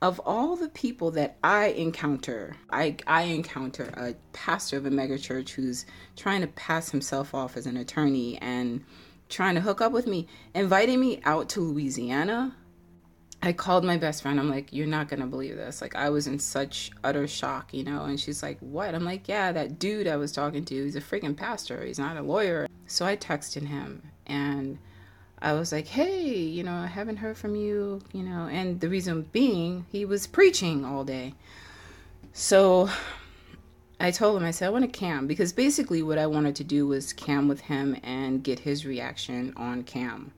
of 0.02 0.20
all 0.26 0.58
the 0.58 0.68
people 0.68 1.12
that 1.12 1.38
I 1.44 1.68
encounter, 1.68 2.58
I 2.70 2.98
I 3.08 3.22
encounter 3.24 3.86
a 3.96 4.16
pastor 4.34 4.78
of 4.78 4.86
a 4.86 4.90
megachurch 4.90 5.52
who's 5.52 5.86
trying 6.18 6.42
to 6.42 6.48
pass 6.48 6.90
himself 6.90 7.34
off 7.34 7.56
as 7.56 7.66
an 7.66 7.78
attorney 7.78 8.38
and 8.40 8.84
trying 9.30 9.56
to 9.56 9.62
hook 9.62 9.80
up 9.80 9.94
with 9.94 10.08
me, 10.08 10.28
inviting 10.54 11.00
me 11.00 11.22
out 11.24 11.48
to 11.50 11.62
Louisiana. 11.62 12.54
I 13.44 13.52
called 13.52 13.84
my 13.84 13.98
best 13.98 14.22
friend. 14.22 14.40
I'm 14.40 14.50
like, 14.50 14.72
you're 14.72 14.88
not 14.88 15.10
gonna 15.10 15.28
believe 15.28 15.58
this. 15.58 15.82
Like, 15.82 15.98
I 15.98 16.10
was 16.10 16.28
in 16.28 16.40
such 16.40 16.92
utter 17.04 17.28
shock, 17.28 17.74
you 17.74 17.84
know. 17.84 18.06
And 18.06 18.18
she's 18.18 18.42
like, 18.42 18.58
what? 18.62 18.96
I'm 18.96 19.04
like, 19.04 19.28
yeah, 19.28 19.52
that 19.52 19.80
dude 19.80 20.08
I 20.08 20.16
was 20.16 20.32
talking 20.32 20.64
to, 20.64 20.84
he's 20.86 20.96
a 20.96 21.02
freaking 21.02 21.36
pastor. 21.36 21.84
He's 21.84 22.00
not 22.00 22.16
a 22.16 22.22
lawyer. 22.22 22.70
So 22.88 23.06
I 23.06 23.18
texted 23.18 23.68
him 23.68 24.02
and 24.28 24.78
I 25.42 25.52
was 25.54 25.74
like, 25.74 25.88
hey, 25.88 26.34
you 26.38 26.64
know, 26.64 26.74
I 26.74 26.88
haven't 26.88 27.18
heard 27.18 27.38
from 27.38 27.54
you, 27.54 28.02
you 28.14 28.24
know, 28.24 28.48
and 28.48 28.80
the 28.80 28.88
reason 28.88 29.28
being 29.34 29.86
he 29.92 30.06
was 30.06 30.26
preaching 30.26 30.86
all 30.86 31.04
day. 31.04 31.34
So 32.32 32.90
I 34.00 34.12
told 34.12 34.38
him, 34.38 34.48
I 34.48 34.52
said, 34.52 34.68
I 34.68 34.72
want 34.72 34.86
to 34.86 35.00
cam 35.00 35.28
because 35.28 35.52
basically 35.52 36.02
what 36.02 36.18
I 36.18 36.28
wanted 36.28 36.56
to 36.56 36.64
do 36.64 36.88
was 36.88 37.12
cam 37.12 37.50
with 37.50 37.60
him 37.60 37.98
and 38.04 38.42
get 38.42 38.60
his 38.60 38.86
reaction 38.86 39.54
on 39.58 39.84
cam 39.84 40.32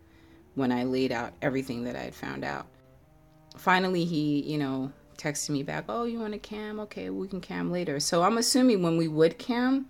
when 0.55 0.71
I 0.71 0.85
laid 0.85 1.11
out 1.11 1.33
everything 1.43 1.83
that 1.83 1.95
I 1.95 2.01
had 2.01 2.15
found 2.15 2.43
out. 2.43 2.65
Finally, 3.55 4.05
he, 4.05 4.41
you 4.41 4.57
know, 4.57 4.91
texted 5.17 5.49
me 5.49 5.63
back, 5.63 5.85
oh, 5.89 6.03
you 6.03 6.19
want 6.19 6.33
to 6.33 6.39
cam? 6.39 6.79
Okay, 6.81 7.09
we 7.09 7.27
can 7.27 7.41
cam 7.41 7.71
later. 7.71 7.99
So 7.99 8.23
I'm 8.23 8.37
assuming 8.37 8.81
when 8.81 8.97
we 8.97 9.07
would 9.07 9.37
cam, 9.37 9.87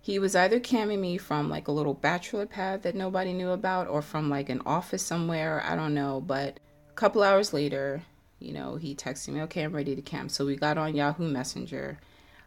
he 0.00 0.18
was 0.18 0.36
either 0.36 0.60
camming 0.60 1.00
me 1.00 1.18
from 1.18 1.50
like 1.50 1.68
a 1.68 1.72
little 1.72 1.94
bachelor 1.94 2.46
pad 2.46 2.82
that 2.82 2.94
nobody 2.94 3.32
knew 3.32 3.50
about 3.50 3.88
or 3.88 4.02
from 4.02 4.30
like 4.30 4.48
an 4.48 4.62
office 4.64 5.02
somewhere. 5.02 5.62
I 5.64 5.76
don't 5.76 5.94
know. 5.94 6.20
But 6.20 6.60
a 6.88 6.92
couple 6.94 7.22
hours 7.22 7.52
later, 7.52 8.02
you 8.38 8.52
know, 8.52 8.76
he 8.76 8.94
texted 8.94 9.28
me, 9.28 9.42
okay, 9.42 9.62
I'm 9.62 9.74
ready 9.74 9.96
to 9.96 10.02
cam. 10.02 10.28
So 10.28 10.46
we 10.46 10.56
got 10.56 10.78
on 10.78 10.94
Yahoo 10.94 11.28
Messenger. 11.28 11.98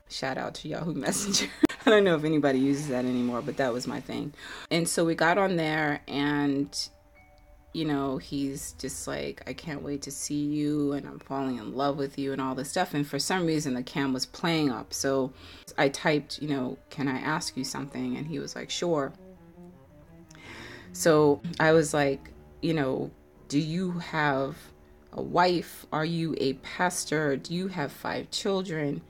Shout 0.09 0.37
out 0.37 0.55
to 0.55 0.67
Yahoo 0.67 0.93
Messenger. 0.93 1.47
I 1.85 1.89
don't 1.89 2.03
know 2.03 2.15
if 2.15 2.23
anybody 2.23 2.59
uses 2.59 2.89
that 2.89 3.05
anymore, 3.05 3.41
but 3.41 3.57
that 3.57 3.73
was 3.73 3.87
my 3.87 3.99
thing. 3.99 4.33
And 4.69 4.87
so 4.87 5.03
we 5.03 5.15
got 5.15 5.37
on 5.37 5.55
there 5.55 6.01
and 6.07 6.89
you 7.73 7.85
know, 7.85 8.17
he's 8.17 8.73
just 8.73 9.07
like, 9.07 9.41
I 9.47 9.53
can't 9.53 9.81
wait 9.81 10.01
to 10.03 10.11
see 10.11 10.43
you 10.43 10.91
and 10.93 11.07
I'm 11.07 11.19
falling 11.19 11.57
in 11.57 11.73
love 11.73 11.97
with 11.97 12.17
you 12.17 12.33
and 12.33 12.41
all 12.41 12.53
this 12.53 12.69
stuff. 12.69 12.93
And 12.93 13.07
for 13.07 13.17
some 13.17 13.45
reason, 13.45 13.73
the 13.73 13.83
cam 13.83 14.11
was 14.11 14.25
playing 14.25 14.69
up. 14.69 14.93
So 14.93 15.31
I 15.77 15.89
typed, 15.89 16.41
you 16.41 16.49
know, 16.49 16.77
can 16.89 17.07
I 17.07 17.19
ask 17.19 17.55
you 17.55 17.63
something? 17.63 18.17
And 18.17 18.27
he 18.27 18.39
was 18.39 18.55
like, 18.55 18.69
sure. 18.69 19.13
So 20.91 21.41
I 21.59 21.71
was 21.71 21.93
like, 21.93 22.31
you 22.61 22.73
know, 22.73 23.09
do 23.47 23.59
you 23.59 23.91
have 23.99 24.57
a 25.13 25.21
wife? 25.21 25.85
Are 25.93 26.05
you 26.05 26.35
a 26.39 26.53
pastor? 26.53 27.37
Do 27.37 27.53
you 27.53 27.69
have 27.69 27.91
five 27.91 28.31
children? 28.31 29.01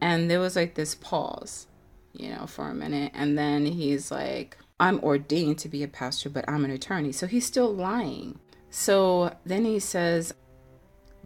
And 0.00 0.30
there 0.30 0.40
was 0.40 0.54
like 0.54 0.74
this 0.74 0.94
pause, 0.94 1.66
you 2.12 2.30
know, 2.30 2.46
for 2.46 2.68
a 2.68 2.74
minute. 2.74 3.10
And 3.14 3.36
then 3.36 3.66
he's 3.66 4.12
like, 4.12 4.56
I'm 4.82 4.98
ordained 4.98 5.58
to 5.58 5.68
be 5.68 5.84
a 5.84 5.88
pastor, 5.88 6.28
but 6.28 6.44
I'm 6.48 6.64
an 6.64 6.72
attorney. 6.72 7.12
So 7.12 7.28
he's 7.28 7.46
still 7.46 7.72
lying. 7.72 8.40
So 8.70 9.32
then 9.46 9.64
he 9.64 9.78
says 9.78 10.34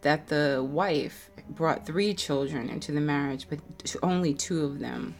that 0.02 0.26
the 0.26 0.62
wife 0.62 1.30
brought 1.48 1.86
three 1.86 2.12
children 2.12 2.68
into 2.68 2.92
the 2.92 3.00
marriage, 3.00 3.46
but 3.48 3.58
only 4.02 4.34
two 4.34 4.62
of 4.62 4.78
them 4.78 5.14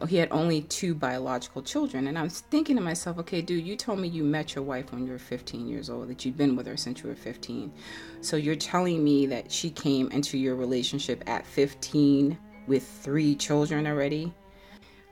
oh, 0.00 0.06
he 0.06 0.18
had 0.18 0.28
only 0.30 0.62
two 0.62 0.94
biological 0.94 1.62
children. 1.62 2.06
And 2.06 2.16
I 2.16 2.22
was 2.22 2.42
thinking 2.42 2.76
to 2.76 2.82
myself, 2.82 3.18
okay, 3.18 3.42
dude, 3.42 3.66
you 3.66 3.74
told 3.74 3.98
me 3.98 4.06
you 4.06 4.22
met 4.22 4.54
your 4.54 4.62
wife 4.62 4.92
when 4.92 5.04
you 5.04 5.10
were 5.10 5.18
15 5.18 5.66
years 5.66 5.90
old, 5.90 6.06
that 6.10 6.24
you'd 6.24 6.36
been 6.36 6.54
with 6.54 6.68
her 6.68 6.76
since 6.76 7.02
you 7.02 7.08
were 7.08 7.16
15. 7.16 7.72
So 8.20 8.36
you're 8.36 8.54
telling 8.54 9.02
me 9.02 9.26
that 9.26 9.50
she 9.50 9.68
came 9.68 10.12
into 10.12 10.38
your 10.38 10.54
relationship 10.54 11.24
at 11.28 11.44
15 11.44 12.38
with 12.68 12.86
three 12.86 13.34
children 13.34 13.84
already? 13.88 14.32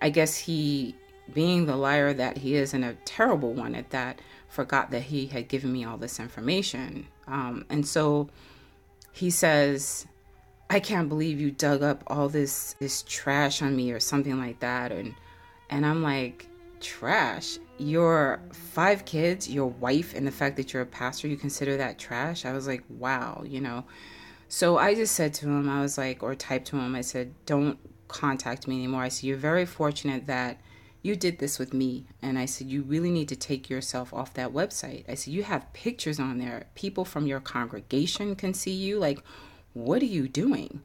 I 0.00 0.11
guess 0.11 0.37
he, 0.37 0.95
being 1.33 1.67
the 1.67 1.76
liar 1.76 2.12
that 2.12 2.38
he 2.38 2.55
is, 2.55 2.75
and 2.75 2.85
a 2.85 2.95
terrible 3.05 3.52
one 3.55 3.75
at 3.75 3.91
that, 3.91 4.21
forgot 4.49 4.91
that 4.91 5.02
he 5.02 5.26
had 5.26 5.49
given 5.49 5.73
me 5.73 5.85
all 5.85 5.97
this 5.97 6.21
information. 6.21 7.07
Um, 7.26 7.64
and 7.71 7.87
so 7.87 8.29
he 9.12 9.31
says, 9.31 10.07
I 10.73 10.81
can't 10.81 11.11
believe 11.11 11.38
you 11.38 11.50
dug 11.50 11.83
up 11.83 12.02
all 12.07 12.31
this 12.31 12.75
this 12.79 13.05
trash 13.07 13.61
on 13.61 13.76
me 13.76 13.93
or 13.93 14.00
something 14.00 14.38
like 14.38 14.61
that. 14.61 14.91
And 14.91 15.14
and 15.69 15.85
I'm 15.85 16.02
like 16.02 16.49
trash? 16.81 17.59
Your 17.76 18.41
five 18.52 19.05
kids 19.05 19.50
your 19.50 19.67
wife 19.67 20.14
and 20.14 20.26
the 20.26 20.31
fact 20.31 20.57
that 20.57 20.73
you're 20.73 20.83
a 20.83 20.87
pastor 20.87 21.29
you 21.29 21.37
consider 21.37 21.76
that 21.76 21.99
trash? 21.99 22.47
I 22.47 22.55
was 22.55 22.67
like 22.67 22.85
wow 22.88 23.43
you 23.47 23.61
know. 23.61 23.85
So 24.49 24.79
I 24.79 24.95
just 24.95 25.14
said 25.14 25.35
to 25.35 25.47
him 25.47 25.69
I 25.69 25.83
was 25.83 25.99
like 25.99 26.23
or 26.23 26.35
typed 26.35 26.69
to 26.69 26.79
him 26.79 26.95
I 26.95 27.02
said 27.02 27.35
don't 27.45 27.79
contact 28.09 28.67
me 28.67 28.76
anymore. 28.76 29.02
I 29.02 29.09
said 29.09 29.25
you're 29.25 29.37
very 29.37 29.67
fortunate 29.67 30.26
that 30.26 30.59
you 31.02 31.16
did 31.16 31.38
this 31.38 31.59
with 31.59 31.75
me 31.75 32.06
and 32.23 32.38
I 32.38 32.47
said 32.47 32.68
you 32.68 32.82
really 32.82 33.11
need 33.11 33.28
to 33.28 33.37
take 33.37 33.68
yourself 33.68 34.14
off 34.14 34.35
that 34.35 34.52
website 34.52 35.04
I 35.09 35.14
said 35.14 35.35
you 35.35 35.42
have 35.42 35.73
pictures 35.73 36.21
on 36.21 36.38
there 36.38 36.66
people 36.75 37.04
from 37.04 37.26
your 37.26 37.40
congregation 37.40 38.37
can 38.37 38.54
see 38.54 38.73
you 38.73 38.99
like 38.99 39.23
what 39.75 40.02
are 40.02 40.06
you 40.06 40.28
doing? 40.28 40.82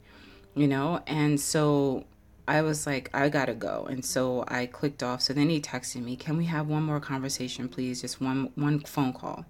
You 0.55 0.67
know? 0.67 1.01
And 1.07 1.39
so 1.39 2.05
I 2.47 2.61
was 2.61 2.87
like, 2.87 3.09
I 3.13 3.29
gotta 3.29 3.53
go. 3.53 3.87
And 3.89 4.03
so 4.03 4.45
I 4.47 4.65
clicked 4.65 5.03
off. 5.03 5.21
So 5.21 5.33
then 5.33 5.49
he 5.49 5.59
texted 5.59 6.03
me, 6.03 6.15
Can 6.15 6.37
we 6.37 6.45
have 6.45 6.67
one 6.67 6.83
more 6.83 6.99
conversation, 6.99 7.67
please? 7.67 8.01
Just 8.01 8.21
one 8.21 8.51
one 8.55 8.79
phone 8.79 9.13
call. 9.13 9.45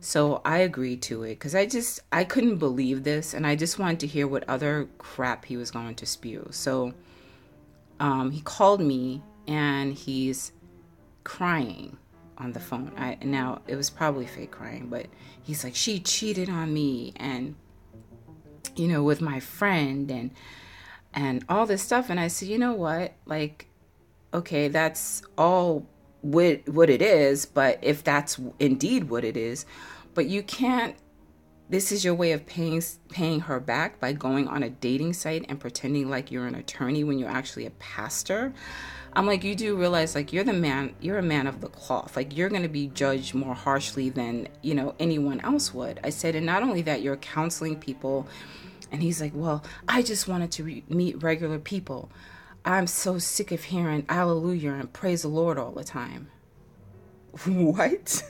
So 0.00 0.40
I 0.44 0.58
agreed 0.58 1.02
to 1.02 1.24
it 1.24 1.30
because 1.30 1.54
I 1.54 1.66
just 1.66 2.00
I 2.12 2.24
couldn't 2.24 2.58
believe 2.58 3.02
this 3.02 3.34
and 3.34 3.46
I 3.46 3.56
just 3.56 3.78
wanted 3.78 4.00
to 4.00 4.06
hear 4.06 4.28
what 4.28 4.48
other 4.48 4.88
crap 4.98 5.44
he 5.44 5.56
was 5.56 5.70
going 5.70 5.96
to 5.96 6.06
spew. 6.06 6.48
So 6.50 6.94
um, 7.98 8.30
he 8.30 8.40
called 8.40 8.80
me 8.80 9.22
and 9.48 9.94
he's 9.94 10.52
crying 11.24 11.96
on 12.36 12.52
the 12.52 12.60
phone. 12.60 12.92
I 12.96 13.18
now 13.22 13.62
it 13.66 13.74
was 13.74 13.90
probably 13.90 14.26
fake 14.26 14.52
crying, 14.52 14.86
but 14.88 15.06
he's 15.42 15.64
like, 15.64 15.74
She 15.74 15.98
cheated 15.98 16.48
on 16.48 16.72
me 16.72 17.12
and 17.16 17.56
you 18.76 18.86
know, 18.86 19.02
with 19.02 19.20
my 19.20 19.40
friend 19.40 20.10
and 20.10 20.30
and 21.12 21.44
all 21.48 21.66
this 21.66 21.82
stuff 21.82 22.10
and 22.10 22.20
I 22.20 22.28
said, 22.28 22.48
"You 22.48 22.58
know 22.58 22.74
what? 22.74 23.14
Like 23.26 23.66
okay, 24.32 24.68
that's 24.68 25.22
all 25.36 25.86
what 26.20 26.68
what 26.68 26.90
it 26.90 27.02
is, 27.02 27.46
but 27.46 27.78
if 27.82 28.04
that's 28.04 28.38
indeed 28.58 29.10
what 29.10 29.24
it 29.24 29.36
is, 29.36 29.64
but 30.14 30.26
you 30.26 30.42
can't 30.42 30.96
this 31.70 31.92
is 31.92 32.04
your 32.04 32.14
way 32.14 32.32
of 32.32 32.46
paying 32.46 32.82
paying 33.10 33.40
her 33.40 33.60
back 33.60 34.00
by 34.00 34.12
going 34.12 34.48
on 34.48 34.62
a 34.62 34.70
dating 34.70 35.12
site 35.12 35.44
and 35.48 35.60
pretending 35.60 36.08
like 36.08 36.30
you're 36.30 36.46
an 36.46 36.54
attorney 36.54 37.04
when 37.04 37.18
you're 37.18 37.28
actually 37.28 37.66
a 37.66 37.70
pastor. 37.72 38.52
I'm 39.12 39.26
like, 39.26 39.42
you 39.42 39.54
do 39.54 39.76
realize 39.76 40.14
like 40.14 40.32
you're 40.32 40.44
the 40.44 40.52
man, 40.52 40.94
you're 41.00 41.18
a 41.18 41.22
man 41.22 41.46
of 41.46 41.60
the 41.60 41.68
cloth. 41.68 42.16
Like 42.16 42.36
you're 42.36 42.48
going 42.48 42.62
to 42.62 42.68
be 42.68 42.88
judged 42.88 43.34
more 43.34 43.54
harshly 43.54 44.10
than, 44.10 44.48
you 44.62 44.74
know, 44.74 44.94
anyone 44.98 45.40
else 45.40 45.74
would. 45.74 45.98
I 46.04 46.10
said, 46.10 46.34
and 46.34 46.46
not 46.46 46.62
only 46.62 46.82
that, 46.82 47.02
you're 47.02 47.16
counseling 47.16 47.78
people 47.78 48.28
and 48.90 49.02
he's 49.02 49.20
like, 49.20 49.32
Well, 49.34 49.64
I 49.86 50.02
just 50.02 50.28
wanted 50.28 50.50
to 50.52 50.64
re- 50.64 50.84
meet 50.88 51.22
regular 51.22 51.58
people. 51.58 52.10
I'm 52.64 52.86
so 52.86 53.18
sick 53.18 53.52
of 53.52 53.64
hearing 53.64 54.04
hallelujah 54.08 54.72
and 54.72 54.92
praise 54.92 55.22
the 55.22 55.28
Lord 55.28 55.58
all 55.58 55.72
the 55.72 55.84
time. 55.84 56.28
what? 57.46 58.22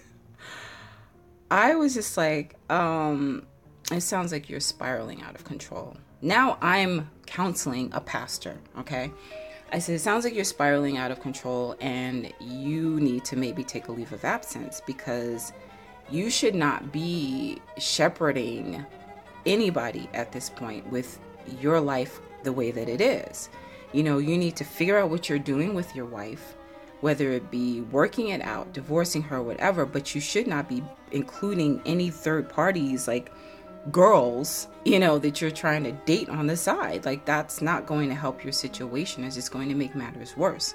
I 1.51 1.75
was 1.77 1.95
just 1.95 2.17
like, 2.17 2.57
um, 2.71 3.47
it 3.91 4.03
sounds 4.03 4.33
like 4.33 4.51
you're 4.51 4.61
spiraling 4.61 5.23
out 5.23 5.35
of 5.35 5.45
control. 5.45 5.97
Now 6.21 6.59
I'm 6.61 7.11
counseling 7.27 7.91
a 7.93 8.01
pastor, 8.01 8.59
okay? 8.79 9.11
I 9.73 9.79
said, 9.79 9.95
it 9.95 10.01
sounds 10.01 10.25
like 10.25 10.35
you're 10.35 10.45
spiraling 10.45 10.97
out 10.97 11.11
of 11.11 11.21
control 11.21 11.77
and 11.81 12.33
you 12.41 13.01
need 13.01 13.25
to 13.27 13.37
maybe 13.37 13.63
take 13.63 13.89
a 13.89 13.93
leave 13.93 14.13
of 14.13 14.25
absence 14.25 14.83
because 14.87 15.53
you 16.11 16.31
should 16.31 16.55
not 16.55 16.91
be 16.91 17.61
shepherding 17.79 18.85
anybody 19.47 20.09
at 20.15 20.33
this 20.33 20.51
point 20.51 20.87
with 20.91 21.19
your 21.61 21.81
life 21.81 22.21
the 22.45 22.53
way 22.53 22.71
that 22.71 22.89
it 22.89 23.01
is. 23.01 23.49
You 23.93 24.03
know, 24.03 24.19
you 24.19 24.37
need 24.37 24.57
to 24.57 24.65
figure 24.65 24.99
out 24.99 25.11
what 25.11 25.29
you're 25.29 25.39
doing 25.39 25.75
with 25.75 25.95
your 25.95 26.07
wife, 26.07 26.57
whether 27.01 27.31
it 27.33 27.51
be 27.51 27.83
working 27.83 28.29
it 28.29 28.43
out, 28.43 28.73
divorcing 28.73 29.23
her, 29.23 29.43
whatever, 29.43 29.87
but 29.87 30.15
you 30.15 30.21
should 30.21 30.47
not 30.47 30.69
be 30.69 30.83
including 31.13 31.81
any 31.87 32.11
third 32.11 32.49
parties 32.49 33.09
like 33.09 33.33
girls, 33.91 34.69
you 34.85 34.99
know, 34.99 35.19
that 35.19 35.41
you're 35.41 35.51
trying 35.51 35.85
to 35.85 35.93
date 35.93 36.29
on 36.29 36.47
the 36.47 36.57
side. 36.57 37.05
Like, 37.05 37.25
that's 37.25 37.63
not 37.63 37.87
going 37.87 38.09
to 38.09 38.15
help 38.15 38.45
your 38.45 38.53
situation, 38.53 39.25
it's 39.25 39.35
just 39.35 39.51
going 39.51 39.69
to 39.69 39.75
make 39.75 39.95
matters 39.95 40.37
worse. 40.37 40.75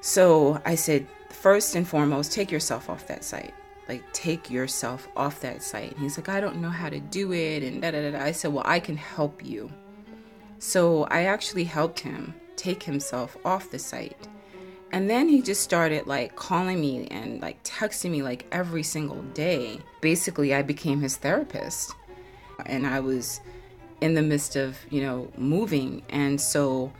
So 0.00 0.60
I 0.66 0.74
said, 0.74 1.06
first 1.30 1.74
and 1.76 1.88
foremost, 1.88 2.32
take 2.32 2.50
yourself 2.50 2.90
off 2.90 3.06
that 3.06 3.24
site 3.24 3.54
like 3.88 4.02
take 4.12 4.50
yourself 4.50 5.08
off 5.16 5.40
that 5.40 5.62
site. 5.62 5.92
And 5.92 6.00
he's 6.00 6.16
like, 6.16 6.28
I 6.28 6.40
don't 6.40 6.60
know 6.60 6.70
how 6.70 6.88
to 6.88 7.00
do 7.00 7.32
it 7.32 7.62
and 7.62 7.82
da 7.82 7.90
da 7.90 8.10
da. 8.10 8.18
I 8.18 8.32
said, 8.32 8.52
Well, 8.52 8.64
I 8.66 8.80
can 8.80 8.96
help 8.96 9.44
you. 9.44 9.70
So 10.58 11.04
I 11.04 11.24
actually 11.24 11.64
helped 11.64 12.00
him 12.00 12.34
take 12.56 12.82
himself 12.82 13.36
off 13.44 13.70
the 13.70 13.78
site. 13.78 14.28
And 14.94 15.10
then 15.10 15.28
he 15.28 15.42
just 15.42 15.60
started 15.60 16.06
like 16.06 16.36
calling 16.36 16.80
me 16.80 17.08
and 17.08 17.42
like 17.42 17.60
texting 17.64 18.12
me 18.12 18.22
like 18.22 18.46
every 18.52 18.84
single 18.84 19.22
day. 19.34 19.80
Basically, 20.00 20.54
I 20.54 20.62
became 20.62 21.00
his 21.00 21.16
therapist. 21.16 21.92
And 22.66 22.86
I 22.86 23.00
was 23.00 23.40
in 24.00 24.14
the 24.14 24.22
midst 24.22 24.54
of, 24.54 24.78
you 24.90 25.02
know, 25.02 25.32
moving. 25.36 26.04
And 26.10 26.40
so 26.40 26.92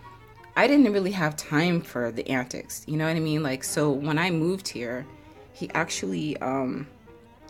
I 0.57 0.67
didn't 0.67 0.93
really 0.93 1.13
have 1.13 1.37
time 1.37 1.81
for 1.81 2.11
the 2.11 2.29
antics. 2.29 2.83
You 2.89 2.97
know 2.97 3.07
what 3.07 3.15
I 3.15 3.21
mean? 3.21 3.45
Like, 3.45 3.63
so 3.63 3.93
when 3.93 4.19
I 4.19 4.29
moved 4.33 4.67
here, 4.67 5.07
he 5.53 5.71
actually 5.71 6.37
um, 6.39 6.89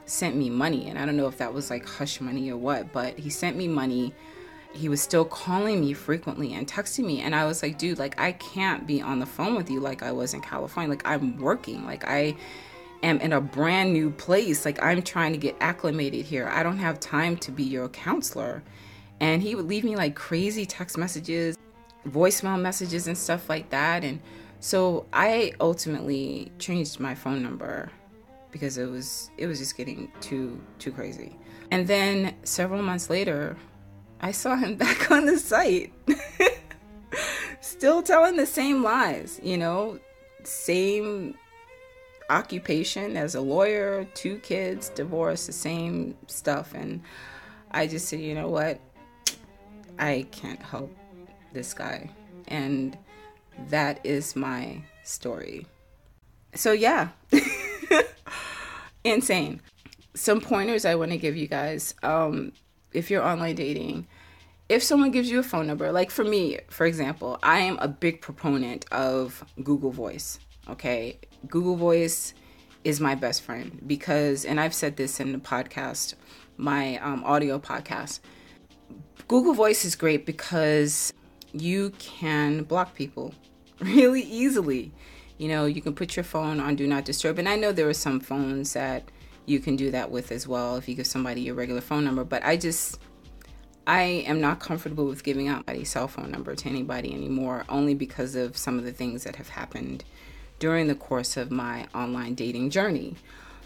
sent 0.04 0.36
me 0.36 0.50
money. 0.50 0.90
And 0.90 0.98
I 0.98 1.06
don't 1.06 1.16
know 1.16 1.26
if 1.26 1.38
that 1.38 1.54
was 1.54 1.70
like 1.70 1.88
hush 1.88 2.20
money 2.20 2.50
or 2.50 2.58
what, 2.58 2.92
but 2.92 3.18
he 3.18 3.30
sent 3.30 3.56
me 3.56 3.66
money. 3.66 4.12
He 4.74 4.88
was 4.88 5.00
still 5.00 5.24
calling 5.24 5.80
me 5.80 5.92
frequently 5.92 6.52
and 6.52 6.66
texting 6.66 7.06
me. 7.06 7.20
And 7.20 7.34
I 7.34 7.44
was 7.46 7.62
like, 7.62 7.78
dude, 7.78 7.98
like, 7.98 8.20
I 8.20 8.32
can't 8.32 8.86
be 8.86 9.00
on 9.00 9.20
the 9.20 9.26
phone 9.26 9.54
with 9.54 9.70
you 9.70 9.80
like 9.80 10.02
I 10.02 10.12
was 10.12 10.34
in 10.34 10.40
California. 10.40 10.90
Like, 10.90 11.06
I'm 11.06 11.38
working. 11.38 11.86
Like, 11.86 12.04
I 12.06 12.36
am 13.02 13.20
in 13.20 13.32
a 13.32 13.40
brand 13.40 13.92
new 13.92 14.10
place. 14.10 14.64
Like, 14.64 14.82
I'm 14.82 15.00
trying 15.02 15.32
to 15.32 15.38
get 15.38 15.56
acclimated 15.60 16.26
here. 16.26 16.48
I 16.48 16.62
don't 16.62 16.78
have 16.78 16.98
time 16.98 17.36
to 17.38 17.52
be 17.52 17.62
your 17.62 17.88
counselor. 17.88 18.62
And 19.20 19.42
he 19.42 19.54
would 19.54 19.66
leave 19.66 19.84
me 19.84 19.96
like 19.96 20.14
crazy 20.14 20.66
text 20.66 20.98
messages, 20.98 21.56
voicemail 22.08 22.60
messages, 22.60 23.06
and 23.06 23.16
stuff 23.16 23.48
like 23.48 23.70
that. 23.70 24.04
And 24.04 24.20
so 24.60 25.06
I 25.12 25.52
ultimately 25.60 26.50
changed 26.58 26.98
my 26.98 27.14
phone 27.14 27.42
number 27.42 27.90
because 28.50 28.78
it 28.78 28.86
was 28.86 29.30
it 29.36 29.46
was 29.46 29.58
just 29.58 29.76
getting 29.76 30.10
too 30.20 30.60
too 30.78 30.92
crazy. 30.92 31.36
And 31.70 31.86
then 31.86 32.34
several 32.44 32.82
months 32.82 33.10
later, 33.10 33.56
I 34.24 34.32
saw 34.32 34.56
him 34.56 34.76
back 34.84 35.10
on 35.10 35.26
the 35.26 35.38
site. 35.38 35.92
Still 37.60 38.02
telling 38.02 38.36
the 38.36 38.46
same 38.46 38.82
lies, 38.82 39.38
you 39.42 39.58
know, 39.58 40.00
same 40.44 41.36
occupation 42.30 43.18
as 43.18 43.34
a 43.34 43.40
lawyer, 43.42 44.06
two 44.14 44.38
kids, 44.38 44.88
divorce, 44.88 45.46
the 45.46 45.52
same 45.52 46.16
stuff 46.26 46.72
and 46.74 47.02
I 47.70 47.86
just 47.86 48.08
said, 48.08 48.20
you 48.20 48.34
know 48.34 48.48
what? 48.48 48.80
I 49.98 50.26
can't 50.30 50.62
help 50.62 50.90
this 51.52 51.74
guy. 51.74 52.08
And 52.48 52.96
that 53.68 54.00
is 54.04 54.34
my 54.34 54.80
story. 55.02 55.66
So, 56.54 56.72
yeah, 56.72 57.08
insane. 59.04 59.60
Some 60.14 60.40
pointers 60.40 60.84
I 60.84 60.94
want 60.94 61.10
to 61.10 61.18
give 61.18 61.36
you 61.36 61.48
guys 61.48 61.94
um, 62.02 62.52
if 62.94 63.10
you're 63.10 63.22
online 63.22 63.56
dating. 63.56 64.06
If 64.68 64.82
someone 64.82 65.10
gives 65.10 65.30
you 65.30 65.38
a 65.40 65.42
phone 65.42 65.66
number, 65.66 65.92
like 65.92 66.10
for 66.10 66.24
me, 66.24 66.58
for 66.70 66.86
example, 66.86 67.38
I 67.42 67.58
am 67.58 67.78
a 67.80 67.88
big 67.88 68.22
proponent 68.22 68.86
of 68.90 69.44
Google 69.62 69.90
Voice. 69.90 70.38
Okay. 70.70 71.18
Google 71.46 71.76
Voice 71.76 72.32
is 72.84 73.00
my 73.00 73.14
best 73.14 73.42
friend 73.42 73.80
because, 73.86 74.46
and 74.46 74.58
I've 74.58 74.74
said 74.74 74.96
this 74.96 75.20
in 75.20 75.32
the 75.32 75.38
podcast, 75.38 76.14
my 76.56 76.96
um, 76.98 77.22
audio 77.24 77.58
podcast. 77.58 78.20
Google 79.28 79.54
Voice 79.54 79.84
is 79.84 79.96
great 79.96 80.24
because 80.24 81.12
you 81.52 81.90
can 81.98 82.62
block 82.62 82.94
people 82.94 83.34
really 83.80 84.22
easily. 84.22 84.92
You 85.36 85.48
know, 85.48 85.66
you 85.66 85.82
can 85.82 85.94
put 85.94 86.16
your 86.16 86.24
phone 86.24 86.60
on 86.60 86.76
do 86.76 86.86
not 86.86 87.04
disturb. 87.04 87.38
And 87.38 87.48
I 87.48 87.56
know 87.56 87.72
there 87.72 87.88
are 87.88 87.94
some 87.94 88.20
phones 88.20 88.72
that 88.74 89.10
you 89.46 89.60
can 89.60 89.76
do 89.76 89.90
that 89.90 90.10
with 90.10 90.32
as 90.32 90.48
well 90.48 90.76
if 90.76 90.88
you 90.88 90.94
give 90.94 91.06
somebody 91.06 91.42
your 91.42 91.54
regular 91.54 91.80
phone 91.80 92.04
number. 92.04 92.24
But 92.24 92.44
I 92.44 92.56
just, 92.56 92.98
I 93.86 94.02
am 94.02 94.40
not 94.40 94.60
comfortable 94.60 95.06
with 95.06 95.22
giving 95.24 95.48
out 95.48 95.66
my 95.66 95.82
cell 95.82 96.08
phone 96.08 96.30
number 96.30 96.54
to 96.54 96.68
anybody 96.68 97.12
anymore, 97.12 97.64
only 97.68 97.94
because 97.94 98.34
of 98.34 98.56
some 98.56 98.78
of 98.78 98.84
the 98.84 98.92
things 98.92 99.24
that 99.24 99.36
have 99.36 99.50
happened 99.50 100.04
during 100.58 100.86
the 100.86 100.94
course 100.94 101.36
of 101.36 101.50
my 101.50 101.86
online 101.94 102.34
dating 102.34 102.70
journey. 102.70 103.16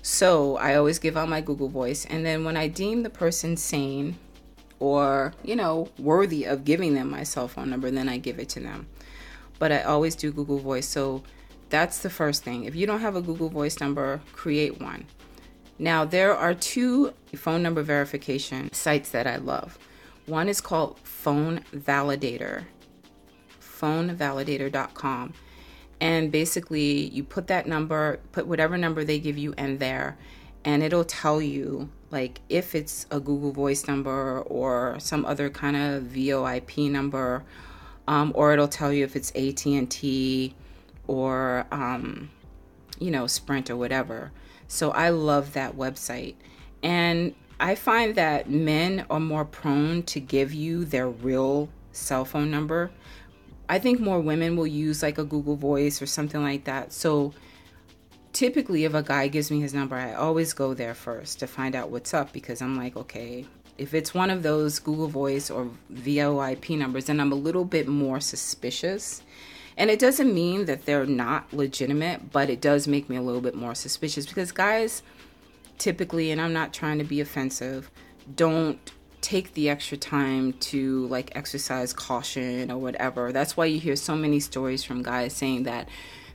So 0.03 0.57
I 0.57 0.75
always 0.75 0.99
give 0.99 1.17
out 1.17 1.29
my 1.29 1.41
Google 1.41 1.69
Voice. 1.69 2.07
And 2.07 2.25
then 2.25 2.45
when 2.45 2.57
I 2.57 2.69
deem 2.69 3.03
the 3.03 3.11
person 3.11 3.57
sane 3.57 4.17
or, 4.81 5.35
you 5.45 5.57
know, 5.57 5.91
worthy 5.99 6.45
of 6.45 6.65
giving 6.65 6.95
them 6.95 7.11
my 7.11 7.25
cell 7.25 7.49
phone 7.49 7.71
number, 7.71 7.91
then 7.91 8.09
I 8.09 8.19
give 8.19 8.39
it 8.39 8.49
to 8.51 8.61
them. 8.61 8.87
But 9.59 9.73
I 9.73 9.83
always 9.83 10.15
do 10.15 10.33
Google 10.33 10.59
Voice. 10.59 10.89
So 10.89 11.23
that's 11.69 11.99
the 11.99 12.11
first 12.11 12.43
thing. 12.43 12.65
If 12.65 12.75
you 12.75 12.87
don't 12.87 13.01
have 13.01 13.17
a 13.17 13.21
Google 13.21 13.49
Voice 13.49 13.81
number, 13.81 14.21
create 14.33 14.81
one. 14.81 15.07
Now, 15.79 16.05
there 16.05 16.35
are 16.37 16.55
two 16.55 17.15
phone 17.37 17.63
number 17.63 17.83
verification 17.83 18.73
sites 18.73 19.11
that 19.11 19.27
I 19.27 19.37
love. 19.37 19.79
One 20.27 20.49
is 20.49 20.61
called 20.61 20.99
Phone 21.01 21.61
Validator, 21.75 22.65
phonevalidator.com. 23.61 25.35
And 26.01 26.31
basically, 26.31 27.09
you 27.09 27.25
put 27.25 27.47
that 27.47 27.67
number, 27.67 28.21
put 28.33 28.47
whatever 28.47 28.77
number 28.77 29.05
they 29.05 29.19
give 29.19 29.39
you 29.39 29.55
in 29.57 29.79
there, 29.79 30.17
and 30.65 30.83
it'll 30.83 31.05
tell 31.05 31.41
you 31.41 31.89
like 32.11 32.41
if 32.49 32.75
it's 32.75 33.07
a 33.11 33.21
Google 33.21 33.53
Voice 33.53 33.87
number 33.87 34.41
or 34.43 34.99
some 34.99 35.25
other 35.25 35.51
kind 35.51 35.77
of 35.77 36.05
VoIP 36.05 36.91
number, 36.91 37.45
um, 38.07 38.33
or 38.35 38.53
it'll 38.53 38.69
tell 38.69 38.93
you 38.93 39.05
if 39.05 39.17
it's 39.17 39.31
AT 39.35 39.67
and 39.67 39.91
T 39.91 40.55
or 41.07 41.67
um, 41.71 42.31
you 42.99 43.11
know 43.11 43.27
Sprint 43.27 43.71
or 43.71 43.77
whatever. 43.77 44.33
So 44.69 44.91
I 44.91 45.09
love 45.09 45.55
that 45.55 45.77
website, 45.77 46.35
and 46.83 47.35
I 47.59 47.75
find 47.75 48.15
that 48.15 48.49
men 48.49 49.05
are 49.11 49.19
more 49.19 49.45
prone 49.45 50.05
to 50.05 50.21
give 50.21 50.53
you 50.53 50.85
their 50.85 51.09
real 51.09 51.69
cell 51.91 52.25
phone 52.25 52.51
number. 52.51 52.91
I 53.69 53.79
think 53.79 54.01
more 54.01 54.21
women 54.21 54.57
will 54.57 54.67
use 54.67 55.03
like 55.03 55.19
a 55.19 55.25
Google 55.25 55.57
Voice 55.57 56.01
or 56.01 56.07
something 56.07 56.43
like 56.43 56.65
that. 56.65 56.93
So 56.93 57.35
typically 58.33 58.85
if 58.85 58.95
a 58.95 59.03
guy 59.03 59.29
gives 59.29 59.51
me 59.51 59.61
his 59.61 59.75
number, 59.75 59.97
I 59.97 60.15
always 60.15 60.53
go 60.53 60.73
there 60.73 60.95
first 60.95 61.41
to 61.41 61.47
find 61.47 61.75
out 61.75 61.91
what's 61.91 62.15
up 62.15 62.33
because 62.33 62.63
I'm 62.63 62.77
like, 62.77 62.97
okay, 62.97 63.45
if 63.77 63.95
it's 63.95 64.15
one 64.15 64.31
of 64.31 64.43
those 64.43 64.79
Google 64.79 65.09
Voice 65.09 65.51
or 65.51 65.69
VoIP 65.93 66.79
numbers, 66.79 67.07
then 67.07 67.21
I'm 67.21 67.33
a 67.33 67.37
little 67.37 67.65
bit 67.65 67.89
more 67.89 68.21
suspicious. 68.21 69.23
And 69.79 69.91
it 69.91 70.01
doesn't 70.01 70.35
mean 70.35 70.65
that 70.65 70.85
they're 70.85 71.07
not 71.07 71.53
legitimate, 71.53 72.33
but 72.33 72.51
it 72.51 72.61
does 72.61 72.89
make 72.89 73.09
me 73.09 73.15
a 73.15 73.23
little 73.23 73.41
bit 73.41 73.55
more 73.55 73.77
suspicious 73.77 74.27
because 74.27 74.51
guys 74.51 75.03
typically, 75.79 76.33
and 76.33 76.41
I'm 76.41 76.53
not 76.53 76.75
trying 76.75 76.99
to 76.99 77.05
be 77.05 77.21
offensive, 77.21 77.89
don't 78.35 78.79
take 79.21 79.55
the 79.55 79.69
extra 79.71 79.97
time 79.97 80.53
to 80.55 81.07
like 81.07 81.31
exercise 81.37 81.93
caution 81.93 82.73
or 82.73 82.79
whatever. 82.79 83.31
That's 83.31 83.57
why 83.57 83.67
you 83.67 83.79
hear 83.79 83.95
so 83.95 84.17
many 84.17 84.41
stories 84.41 84.83
from 84.83 85.03
guys 85.03 85.33
saying 85.33 85.63
that 85.63 85.89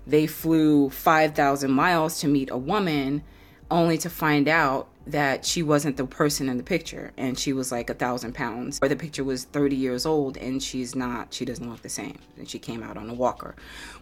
they 0.07 0.25
flew 0.25 0.89
5,000 0.89 1.69
miles 1.69 2.21
to 2.21 2.29
meet 2.29 2.49
a 2.49 2.57
woman 2.57 3.23
only 3.69 3.97
to 3.97 4.09
find 4.09 4.47
out 4.47 4.87
that 5.05 5.45
she 5.45 5.61
wasn't 5.63 5.97
the 5.97 6.05
person 6.05 6.47
in 6.49 6.57
the 6.57 6.63
picture 6.63 7.11
and 7.17 7.37
she 7.37 7.53
was 7.53 7.71
like 7.71 7.89
a 7.89 7.93
thousand 7.93 8.33
pounds. 8.33 8.79
Or 8.81 8.87
the 8.87 8.95
picture 8.95 9.23
was 9.23 9.43
30 9.45 9.75
years 9.75 10.05
old 10.05 10.37
and 10.37 10.63
she's 10.63 10.95
not 10.95 11.33
she 11.33 11.45
doesn't 11.45 11.69
look 11.69 11.81
the 11.81 11.89
same. 11.89 12.17
And 12.37 12.49
she 12.49 12.59
came 12.59 12.83
out 12.83 12.97
on 12.97 13.09
a 13.09 13.13
walker 13.13 13.55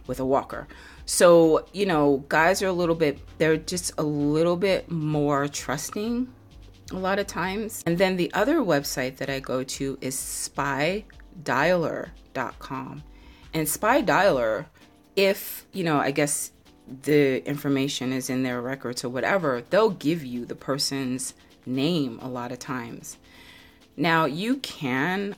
with 0.06 0.20
a 0.20 0.26
walker. 0.26 0.68
So 1.04 1.66
you 1.72 1.86
know 1.86 2.24
guys 2.28 2.62
are 2.62 2.68
a 2.68 2.72
little 2.72 2.94
bit 2.94 3.18
they're 3.38 3.56
just 3.56 3.92
a 3.98 4.02
little 4.02 4.56
bit 4.56 4.88
more 4.90 5.48
trusting 5.48 6.28
a 6.92 6.96
lot 6.96 7.18
of 7.18 7.26
times. 7.26 7.82
And 7.86 7.98
then 7.98 8.16
the 8.16 8.32
other 8.34 8.58
website 8.58 9.16
that 9.16 9.30
i 9.30 9.40
go 9.40 9.64
to 9.64 9.98
is 10.00 10.14
spydialer.com 10.14 13.02
and 13.54 13.68
spy 13.68 14.02
dialer 14.02 14.66
if, 15.16 15.66
you 15.72 15.84
know, 15.84 15.98
I 15.98 16.10
guess 16.10 16.52
the 16.86 17.46
information 17.46 18.12
is 18.12 18.28
in 18.28 18.42
their 18.42 18.60
records 18.60 19.04
or 19.04 19.08
whatever, 19.08 19.62
they'll 19.70 19.90
give 19.90 20.24
you 20.24 20.44
the 20.44 20.54
person's 20.54 21.34
name 21.64 22.18
a 22.22 22.28
lot 22.28 22.52
of 22.52 22.58
times. 22.58 23.18
Now, 23.96 24.24
you 24.24 24.56
can 24.56 25.36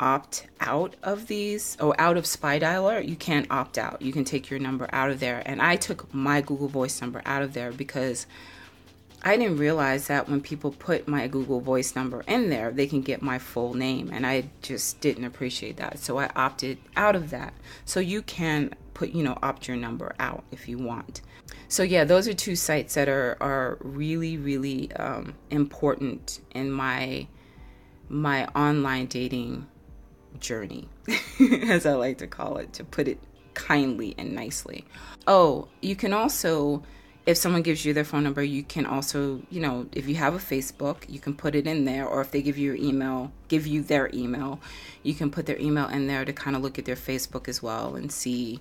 opt 0.00 0.46
out 0.60 0.96
of 1.02 1.26
these 1.26 1.76
or 1.78 1.94
out 2.00 2.16
of 2.16 2.24
spy 2.24 2.58
dialer 2.58 3.06
you 3.06 3.14
can't 3.14 3.46
opt 3.50 3.76
out 3.76 4.00
you 4.00 4.14
can 4.14 4.24
take 4.24 4.48
your 4.48 4.58
number 4.58 4.88
out 4.94 5.10
of 5.10 5.20
there 5.20 5.42
and 5.44 5.60
i 5.60 5.76
took 5.76 6.12
my 6.14 6.40
google 6.40 6.68
voice 6.68 7.02
number 7.02 7.20
out 7.26 7.42
of 7.42 7.52
there 7.52 7.70
because 7.70 8.26
I 9.22 9.36
didn't 9.36 9.58
realize 9.58 10.06
that 10.06 10.28
when 10.28 10.40
people 10.40 10.70
put 10.70 11.06
my 11.06 11.28
Google 11.28 11.60
Voice 11.60 11.94
number 11.94 12.22
in 12.26 12.48
there, 12.48 12.70
they 12.70 12.86
can 12.86 13.02
get 13.02 13.20
my 13.20 13.38
full 13.38 13.74
name. 13.74 14.10
And 14.12 14.26
I 14.26 14.50
just 14.62 15.00
didn't 15.00 15.24
appreciate 15.24 15.76
that. 15.76 15.98
So 15.98 16.18
I 16.18 16.30
opted 16.34 16.78
out 16.96 17.14
of 17.14 17.30
that. 17.30 17.52
So 17.84 18.00
you 18.00 18.22
can 18.22 18.74
put, 18.94 19.10
you 19.10 19.22
know, 19.22 19.38
opt 19.42 19.68
your 19.68 19.76
number 19.76 20.14
out 20.18 20.44
if 20.50 20.68
you 20.68 20.78
want. 20.78 21.20
So 21.68 21.82
yeah, 21.82 22.04
those 22.04 22.28
are 22.28 22.34
two 22.34 22.56
sites 22.56 22.94
that 22.94 23.08
are, 23.08 23.36
are 23.40 23.78
really, 23.80 24.36
really 24.36 24.92
um, 24.92 25.34
important 25.50 26.40
in 26.52 26.70
my 26.70 27.26
my 28.08 28.44
online 28.56 29.06
dating 29.06 29.68
journey, 30.40 30.88
as 31.68 31.86
I 31.86 31.92
like 31.92 32.18
to 32.18 32.26
call 32.26 32.56
it, 32.56 32.72
to 32.72 32.84
put 32.84 33.06
it 33.06 33.20
kindly 33.54 34.16
and 34.18 34.34
nicely. 34.34 34.84
Oh, 35.28 35.68
you 35.80 35.94
can 35.94 36.12
also 36.12 36.82
if 37.26 37.36
someone 37.36 37.62
gives 37.62 37.84
you 37.84 37.92
their 37.92 38.04
phone 38.04 38.24
number, 38.24 38.42
you 38.42 38.62
can 38.62 38.86
also, 38.86 39.42
you 39.50 39.60
know, 39.60 39.86
if 39.92 40.08
you 40.08 40.14
have 40.16 40.34
a 40.34 40.38
Facebook, 40.38 41.08
you 41.08 41.18
can 41.18 41.34
put 41.34 41.54
it 41.54 41.66
in 41.66 41.84
there. 41.84 42.06
Or 42.06 42.20
if 42.20 42.30
they 42.30 42.42
give 42.42 42.56
you 42.56 42.72
your 42.72 42.82
email, 42.82 43.30
give 43.48 43.66
you 43.66 43.82
their 43.82 44.10
email, 44.14 44.60
you 45.02 45.14
can 45.14 45.30
put 45.30 45.46
their 45.46 45.58
email 45.58 45.88
in 45.88 46.06
there 46.06 46.24
to 46.24 46.32
kind 46.32 46.56
of 46.56 46.62
look 46.62 46.78
at 46.78 46.86
their 46.86 46.96
Facebook 46.96 47.48
as 47.48 47.62
well 47.62 47.94
and 47.94 48.10
see 48.10 48.60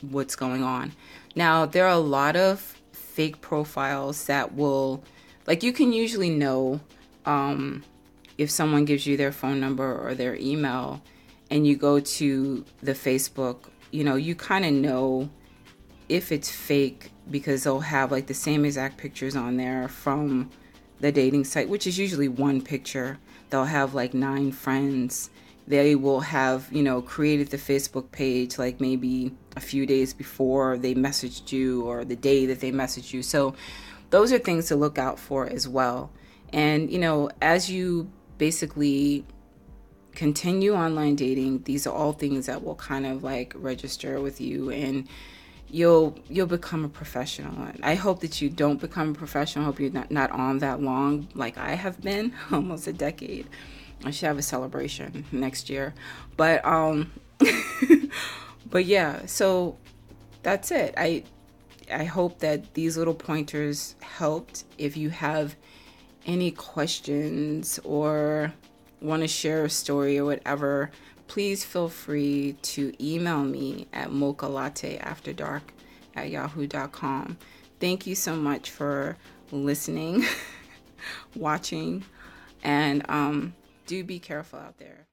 what's 0.00 0.34
going 0.34 0.62
on. 0.62 0.92
Now, 1.36 1.66
there 1.66 1.86
are 1.86 1.94
a 1.94 1.98
lot 1.98 2.34
of 2.34 2.76
fake 2.92 3.40
profiles 3.40 4.24
that 4.24 4.54
will, 4.54 5.04
like, 5.46 5.62
you 5.62 5.72
can 5.72 5.92
usually 5.92 6.30
know 6.30 6.80
um, 7.26 7.84
if 8.38 8.50
someone 8.50 8.84
gives 8.84 9.06
you 9.06 9.16
their 9.16 9.32
phone 9.32 9.60
number 9.60 9.96
or 9.96 10.14
their 10.14 10.34
email 10.34 11.02
and 11.50 11.66
you 11.66 11.76
go 11.76 12.00
to 12.00 12.64
the 12.82 12.92
Facebook, 12.92 13.68
you 13.90 14.02
know, 14.02 14.16
you 14.16 14.34
kind 14.34 14.64
of 14.64 14.72
know 14.72 15.28
if 16.08 16.32
it's 16.32 16.50
fake 16.50 17.10
because 17.30 17.64
they'll 17.64 17.80
have 17.80 18.10
like 18.10 18.26
the 18.26 18.34
same 18.34 18.64
exact 18.64 18.96
pictures 18.96 19.36
on 19.36 19.56
there 19.56 19.88
from 19.88 20.50
the 21.00 21.12
dating 21.12 21.44
site, 21.44 21.68
which 21.68 21.86
is 21.86 21.98
usually 21.98 22.28
one 22.28 22.60
picture. 22.62 23.18
They'll 23.50 23.64
have 23.64 23.94
like 23.94 24.14
nine 24.14 24.52
friends. 24.52 25.30
They 25.66 25.94
will 25.94 26.20
have, 26.20 26.68
you 26.72 26.82
know, 26.82 27.02
created 27.02 27.48
the 27.48 27.56
Facebook 27.56 28.10
page 28.10 28.58
like 28.58 28.80
maybe 28.80 29.32
a 29.56 29.60
few 29.60 29.86
days 29.86 30.12
before 30.12 30.76
they 30.78 30.94
messaged 30.94 31.52
you 31.52 31.84
or 31.84 32.04
the 32.04 32.16
day 32.16 32.46
that 32.46 32.60
they 32.60 32.72
messaged 32.72 33.12
you. 33.12 33.22
So 33.22 33.54
those 34.10 34.32
are 34.32 34.38
things 34.38 34.66
to 34.68 34.76
look 34.76 34.98
out 34.98 35.18
for 35.18 35.46
as 35.46 35.68
well. 35.68 36.10
And, 36.52 36.90
you 36.90 36.98
know, 36.98 37.30
as 37.40 37.70
you 37.70 38.10
basically 38.38 39.24
continue 40.14 40.74
online 40.74 41.16
dating, 41.16 41.62
these 41.62 41.86
are 41.86 41.94
all 41.94 42.12
things 42.12 42.46
that 42.46 42.62
will 42.62 42.74
kind 42.74 43.06
of 43.06 43.22
like 43.22 43.52
register 43.56 44.20
with 44.20 44.40
you 44.40 44.70
and 44.70 45.08
you'll 45.72 46.14
you'll 46.28 46.46
become 46.46 46.84
a 46.84 46.88
professional. 46.88 47.68
I 47.82 47.94
hope 47.96 48.20
that 48.20 48.40
you 48.40 48.48
don't 48.48 48.80
become 48.80 49.10
a 49.10 49.14
professional. 49.14 49.64
I 49.64 49.66
hope 49.66 49.80
you're 49.80 49.90
not, 49.90 50.10
not 50.10 50.30
on 50.30 50.58
that 50.58 50.80
long 50.80 51.26
like 51.34 51.58
I 51.58 51.74
have 51.74 52.00
been, 52.00 52.32
almost 52.52 52.86
a 52.86 52.92
decade. 52.92 53.48
I 54.04 54.10
should 54.10 54.26
have 54.26 54.38
a 54.38 54.42
celebration 54.42 55.24
next 55.32 55.70
year. 55.70 55.94
But 56.36 56.64
um 56.64 57.10
but 58.70 58.84
yeah, 58.84 59.26
so 59.26 59.78
that's 60.42 60.70
it. 60.70 60.94
I 60.96 61.24
I 61.90 62.04
hope 62.04 62.38
that 62.40 62.74
these 62.74 62.96
little 62.96 63.14
pointers 63.14 63.96
helped. 64.00 64.64
If 64.76 64.96
you 64.96 65.10
have 65.10 65.56
any 66.26 66.50
questions 66.50 67.80
or 67.82 68.52
want 69.00 69.22
to 69.22 69.28
share 69.28 69.64
a 69.64 69.70
story 69.70 70.18
or 70.18 70.24
whatever, 70.24 70.90
please 71.32 71.64
feel 71.64 71.88
free 71.88 72.54
to 72.60 72.92
email 73.02 73.42
me 73.42 73.86
at 73.90 74.12
mocha 74.12 74.44
latte 74.46 74.98
after 74.98 75.32
dark 75.32 75.62
at 76.14 76.28
yahoo.com. 76.28 77.38
Thank 77.80 78.06
you 78.06 78.14
so 78.14 78.36
much 78.36 78.68
for 78.68 79.16
listening, 79.50 80.26
watching, 81.34 82.04
and 82.62 83.02
um, 83.08 83.54
do 83.86 84.04
be 84.04 84.18
careful 84.18 84.58
out 84.58 84.76
there. 84.76 84.98